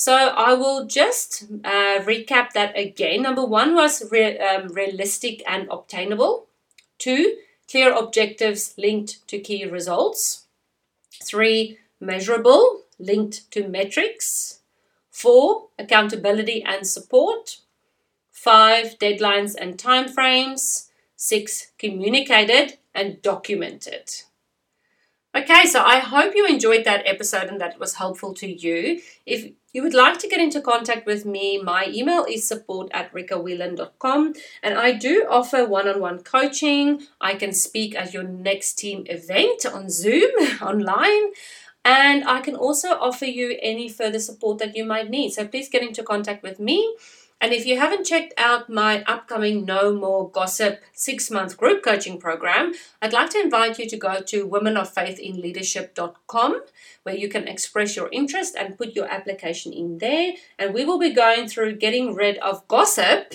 So 0.00 0.14
I 0.14 0.54
will 0.54 0.86
just 0.86 1.44
uh, 1.62 2.00
recap 2.08 2.52
that 2.52 2.72
again. 2.74 3.20
Number 3.20 3.44
one 3.44 3.74
was 3.74 4.10
re- 4.10 4.38
um, 4.38 4.68
realistic 4.68 5.42
and 5.46 5.68
obtainable. 5.70 6.46
Two, 6.96 7.36
clear 7.70 7.92
objectives 7.92 8.72
linked 8.78 9.28
to 9.28 9.38
key 9.38 9.66
results. 9.66 10.46
Three, 11.22 11.80
measurable, 12.00 12.84
linked 12.98 13.50
to 13.50 13.68
metrics. 13.68 14.60
Four, 15.10 15.68
accountability 15.78 16.62
and 16.62 16.86
support. 16.86 17.58
Five, 18.32 18.98
deadlines 18.98 19.54
and 19.54 19.76
timeframes. 19.76 20.88
Six, 21.14 21.72
communicated 21.76 22.78
and 22.94 23.20
documented. 23.20 24.22
Okay, 25.32 25.64
so 25.66 25.80
I 25.84 26.00
hope 26.00 26.34
you 26.34 26.44
enjoyed 26.44 26.84
that 26.84 27.06
episode 27.06 27.44
and 27.44 27.60
that 27.60 27.74
it 27.74 27.78
was 27.78 27.94
helpful 27.94 28.34
to 28.34 28.48
you. 28.48 29.00
If 29.26 29.52
you 29.72 29.80
would 29.84 29.94
like 29.94 30.18
to 30.18 30.28
get 30.28 30.40
into 30.40 30.60
contact 30.60 31.06
with 31.06 31.24
me, 31.24 31.56
my 31.62 31.86
email 31.86 32.24
is 32.24 32.48
support 32.48 32.90
at 32.92 33.12
rikawhelan.com 33.12 34.34
and 34.60 34.74
I 34.76 34.90
do 34.90 35.28
offer 35.30 35.64
one 35.64 35.86
on 35.86 36.00
one 36.00 36.24
coaching. 36.24 37.02
I 37.20 37.34
can 37.34 37.52
speak 37.52 37.94
at 37.94 38.12
your 38.12 38.24
next 38.24 38.74
team 38.74 39.04
event 39.06 39.64
on 39.64 39.88
Zoom 39.88 40.32
online. 40.60 41.30
And 41.84 42.24
I 42.24 42.40
can 42.40 42.56
also 42.56 42.88
offer 42.88 43.24
you 43.24 43.56
any 43.62 43.88
further 43.88 44.18
support 44.18 44.58
that 44.58 44.76
you 44.76 44.84
might 44.84 45.08
need. 45.08 45.30
So 45.30 45.46
please 45.46 45.68
get 45.68 45.82
into 45.82 46.02
contact 46.02 46.42
with 46.42 46.58
me. 46.58 46.96
And 47.40 47.54
if 47.54 47.64
you 47.64 47.78
haven't 47.78 48.04
checked 48.04 48.34
out 48.36 48.68
my 48.68 49.02
upcoming 49.04 49.64
No 49.64 49.94
More 49.94 50.28
Gossip 50.30 50.82
six 50.92 51.30
month 51.30 51.56
group 51.56 51.82
coaching 51.82 52.20
program, 52.20 52.74
I'd 53.00 53.14
like 53.14 53.30
to 53.30 53.40
invite 53.40 53.78
you 53.78 53.88
to 53.88 53.96
go 53.96 54.20
to 54.20 54.46
womenoffaithinleadership.com 54.46 56.62
where 57.02 57.16
you 57.16 57.30
can 57.30 57.48
express 57.48 57.96
your 57.96 58.10
interest 58.12 58.54
and 58.56 58.76
put 58.76 58.94
your 58.94 59.10
application 59.10 59.72
in 59.72 59.96
there. 59.98 60.34
And 60.58 60.74
we 60.74 60.84
will 60.84 60.98
be 60.98 61.14
going 61.14 61.48
through 61.48 61.76
getting 61.76 62.14
rid 62.14 62.36
of 62.38 62.68
gossip 62.68 63.32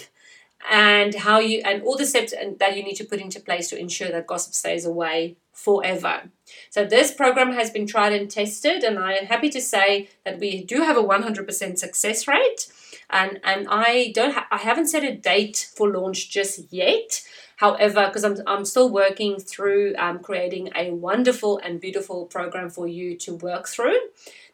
and 0.70 1.15
how 1.15 1.39
you 1.39 1.62
and 1.65 1.82
all 1.84 1.98
the 1.98 2.06
steps 2.06 2.34
that 2.60 2.78
you 2.78 2.84
need 2.84 2.96
to 2.96 3.06
put 3.06 3.20
into 3.20 3.39
place 3.39 3.70
to 3.70 3.80
ensure 3.80 4.12
that 4.12 4.28
gossip 4.28 4.54
stays 4.54 4.86
away 4.86 5.36
forever. 5.52 6.30
So 6.70 6.86
this 6.86 7.12
program 7.12 7.54
has 7.54 7.72
been 7.72 7.88
tried 7.88 8.13
and 8.13 8.30
tested 8.30 8.84
and 8.84 9.00
I 9.00 9.13
am 9.13 9.26
happy 9.26 9.50
to 9.50 9.62
say 9.62 10.10
that 10.24 10.39
we 10.39 10.63
do 10.63 10.82
have 10.82 10.98
a 10.98 11.04
100% 11.04 11.78
success 11.78 12.28
rate 12.28 12.68
and 13.10 13.39
and 13.44 13.68
I 13.70 14.12
don't 14.13 14.34
ha- 14.34 14.48
I 14.52 14.58
haven't 14.58 14.88
set 14.88 15.04
a 15.04 15.15
date 15.15 15.70
for 15.76 15.89
launch 15.89 16.30
just 16.30 16.72
yet. 16.72 17.22
However, 17.58 18.08
because 18.08 18.26
I'm, 18.26 18.38
I'm 18.46 18.65
still 18.65 18.89
working 18.89 19.39
through 19.39 19.96
um, 19.98 20.20
creating 20.20 20.72
a 20.76 20.91
wonderful 20.91 21.58
and 21.60 21.80
beautiful 21.80 22.26
program 22.26 22.70
for 22.70 22.86
you 22.86 23.15
to 23.20 23.36
work 23.36 23.68
through. 23.68 23.98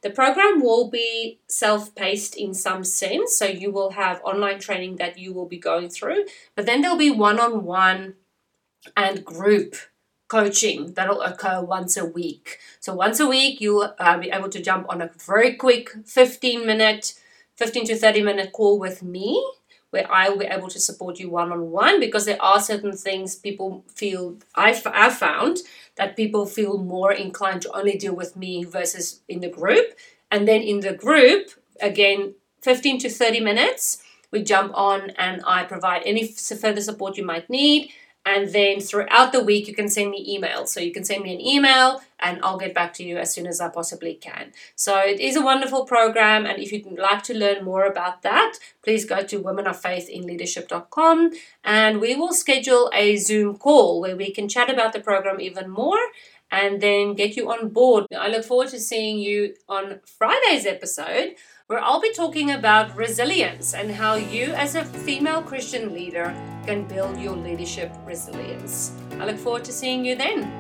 The 0.04 0.12
program 0.12 0.62
will 0.62 0.90
be 0.90 1.40
self 1.48 1.96
paced 1.96 2.36
in 2.36 2.54
some 2.54 2.84
sense, 2.84 3.36
so 3.36 3.46
you 3.46 3.72
will 3.72 3.92
have 3.92 4.22
online 4.24 4.60
training 4.60 4.98
that 4.98 5.18
you 5.18 5.34
will 5.34 5.48
be 5.48 5.58
going 5.58 5.90
through, 5.90 6.26
but 6.56 6.66
then 6.66 6.82
there'll 6.82 6.98
be 6.98 7.12
one 7.12 7.40
on 7.40 7.64
one 7.64 8.16
and 8.96 9.24
group 9.24 9.76
coaching 10.28 10.94
that'll 10.94 11.22
occur 11.22 11.62
once 11.62 11.98
a 11.98 12.06
week. 12.06 12.58
So, 12.80 12.96
once 12.96 13.20
a 13.20 13.28
week, 13.28 13.60
you'll 13.60 13.94
uh, 14.00 14.18
be 14.18 14.32
able 14.32 14.50
to 14.50 14.62
jump 14.62 14.88
on 14.90 15.02
a 15.02 15.12
very 15.26 15.56
quick 15.56 15.90
15 16.06 16.66
minute 16.66 17.14
15 17.62 17.86
to 17.86 17.96
30 17.96 18.24
minute 18.24 18.52
call 18.54 18.80
with 18.80 19.04
me 19.04 19.40
where 19.92 20.12
I 20.12 20.30
will 20.30 20.40
be 20.40 20.46
able 20.46 20.68
to 20.70 20.80
support 20.80 21.20
you 21.20 21.30
one 21.30 21.52
on 21.52 21.70
one 21.70 22.00
because 22.00 22.26
there 22.26 22.42
are 22.42 22.60
certain 22.60 22.94
things 22.94 23.36
people 23.36 23.86
feel 23.94 24.38
I've, 24.56 24.82
I've 24.88 25.16
found 25.16 25.60
that 25.96 26.16
people 26.16 26.48
feel 26.48 26.80
more 26.80 27.12
inclined 27.12 27.62
to 27.62 27.78
only 27.78 28.00
deal 28.00 28.16
with 28.16 28.36
me 28.36 28.64
versus 28.64 29.22
in 29.30 29.42
the 29.42 29.48
group. 29.48 29.94
And 30.32 30.48
then 30.48 30.62
in 30.62 30.80
the 30.80 30.94
group, 30.94 31.52
again, 31.80 32.34
15 32.64 32.98
to 33.02 33.10
30 33.12 33.42
minutes, 33.42 34.02
we 34.32 34.42
jump 34.42 34.72
on 34.74 35.12
and 35.12 35.44
I 35.46 35.64
provide 35.66 36.02
any 36.04 36.26
further 36.26 36.82
support 36.82 37.16
you 37.16 37.26
might 37.26 37.48
need. 37.48 37.92
And 38.26 38.50
then 38.54 38.80
throughout 38.80 39.32
the 39.32 39.44
week, 39.44 39.68
you 39.68 39.74
can 39.74 39.90
send 39.90 40.12
me 40.12 40.38
emails. 40.38 40.68
So 40.68 40.80
you 40.80 40.92
can 40.94 41.04
send 41.04 41.24
me 41.24 41.34
an 41.34 41.42
email 41.42 42.02
and 42.20 42.40
I'll 42.44 42.60
get 42.60 42.74
back 42.74 42.94
to 42.96 43.04
you 43.04 43.18
as 43.18 43.34
soon 43.34 43.48
as 43.48 43.60
I 43.60 43.70
possibly 43.70 44.14
can. 44.14 44.52
So 44.76 45.00
it 45.00 45.20
is 45.20 45.36
a 45.36 45.42
wonderful 45.42 45.86
program. 45.86 46.46
And 46.46 46.62
if 46.62 46.72
you'd 46.72 46.86
like 47.00 47.24
to 47.24 47.34
learn 47.34 47.66
more 47.66 47.86
about 47.86 48.22
that, 48.22 48.54
please 48.84 49.06
go 49.06 49.24
to 49.24 49.40
womenoffaithinleadership.com 49.40 51.32
and 51.64 52.00
we 52.00 52.16
will 52.16 52.34
schedule 52.34 52.92
a 52.94 53.18
Zoom 53.18 53.58
call 53.58 54.00
where 54.02 54.16
we 54.16 54.32
can 54.32 54.48
chat 54.48 54.70
about 54.70 54.94
the 54.94 55.00
program 55.00 55.42
even 55.42 55.68
more 55.70 56.00
and 56.52 56.80
then 56.82 57.16
get 57.16 57.36
you 57.36 57.50
on 57.50 57.70
board. 57.70 58.06
I 58.16 58.28
look 58.28 58.44
forward 58.44 58.68
to 58.70 58.80
seeing 58.80 59.18
you 59.18 59.56
on 59.68 60.00
Friday's 60.06 60.66
episode 60.68 61.36
where 61.68 61.80
I'll 61.80 62.02
be 62.02 62.14
talking 62.14 62.52
about 62.52 62.96
resilience 62.96 63.74
and 63.74 63.92
how 63.92 64.16
you, 64.16 64.48
as 64.48 64.76
a 64.76 64.84
female 64.84 65.42
Christian 65.42 65.94
leader, 65.94 66.36
can 66.66 66.84
build 66.86 67.20
your 67.20 67.36
leadership 67.36 67.92
resilience. 68.06 68.94
I 69.20 69.26
look 69.26 69.38
forward 69.38 69.66
to 69.66 69.72
seeing 69.72 70.06
you 70.06 70.16
then. 70.16 70.52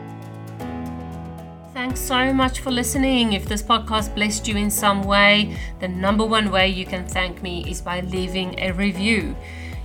Thanks 1.74 2.02
so 2.02 2.34
much 2.34 2.60
for 2.60 2.70
listening. 2.70 3.34
If 3.34 3.46
this 3.46 3.64
podcast 3.64 4.14
blessed 4.14 4.48
you 4.48 4.58
in 4.58 4.70
some 4.70 5.04
way, 5.04 5.58
the 5.80 5.88
number 5.88 6.26
one 6.26 6.52
way 6.52 6.68
you 6.68 6.86
can 6.86 7.08
thank 7.08 7.42
me 7.42 7.64
is 7.70 7.82
by 7.82 8.02
leaving 8.02 8.60
a 8.60 8.72
review. 8.72 9.36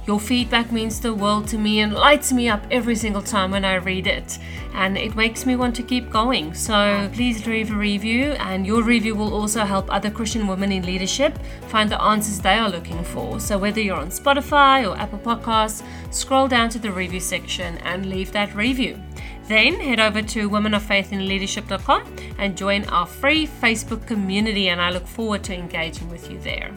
Your 0.07 0.21
feedback 0.21 0.71
means 0.71 1.01
the 1.01 1.13
world 1.13 1.49
to 1.49 1.59
me 1.59 1.81
and 1.81 1.93
lights 1.93 2.33
me 2.33 2.49
up 2.49 2.65
every 2.71 2.95
single 2.95 3.23
time 3.23 3.51
when 3.51 3.65
I 3.65 3.75
read 3.75 4.07
it. 4.07 4.39
And 4.73 4.97
it 4.97 5.17
makes 5.17 5.45
me 5.45 5.57
want 5.57 5.75
to 5.77 5.83
keep 5.83 6.11
going. 6.11 6.55
So 6.55 7.11
please 7.13 7.45
leave 7.45 7.73
a 7.73 7.75
review, 7.75 8.33
and 8.39 8.65
your 8.65 8.85
review 8.85 9.17
will 9.17 9.35
also 9.35 9.65
help 9.65 9.93
other 9.93 10.11
Christian 10.11 10.47
women 10.47 10.71
in 10.71 10.87
leadership 10.87 11.37
find 11.69 11.91
the 11.91 12.01
answers 12.01 12.39
they 12.39 12.55
are 12.55 12.71
looking 12.71 13.03
for. 13.03 13.41
So 13.41 13.59
whether 13.59 13.81
you're 13.81 13.97
on 13.97 14.11
Spotify 14.11 14.89
or 14.89 14.97
Apple 14.97 15.19
Podcasts, 15.19 15.83
scroll 16.11 16.47
down 16.47 16.69
to 16.71 16.79
the 16.79 16.93
review 16.93 17.21
section 17.21 17.79
and 17.79 18.07
leave 18.07 18.31
that 18.31 18.55
review. 18.55 19.03
Then 19.49 19.75
head 19.81 19.99
over 19.99 20.23
to 20.23 20.49
womenoffaithinleadership.com 20.51 22.17
and 22.39 22.57
join 22.57 22.85
our 22.85 23.07
free 23.07 23.47
Facebook 23.47 24.07
community, 24.07 24.69
and 24.69 24.81
I 24.81 24.91
look 24.91 25.07
forward 25.07 25.43
to 25.45 25.55
engaging 25.55 26.11
with 26.11 26.31
you 26.31 26.39
there. 26.39 26.73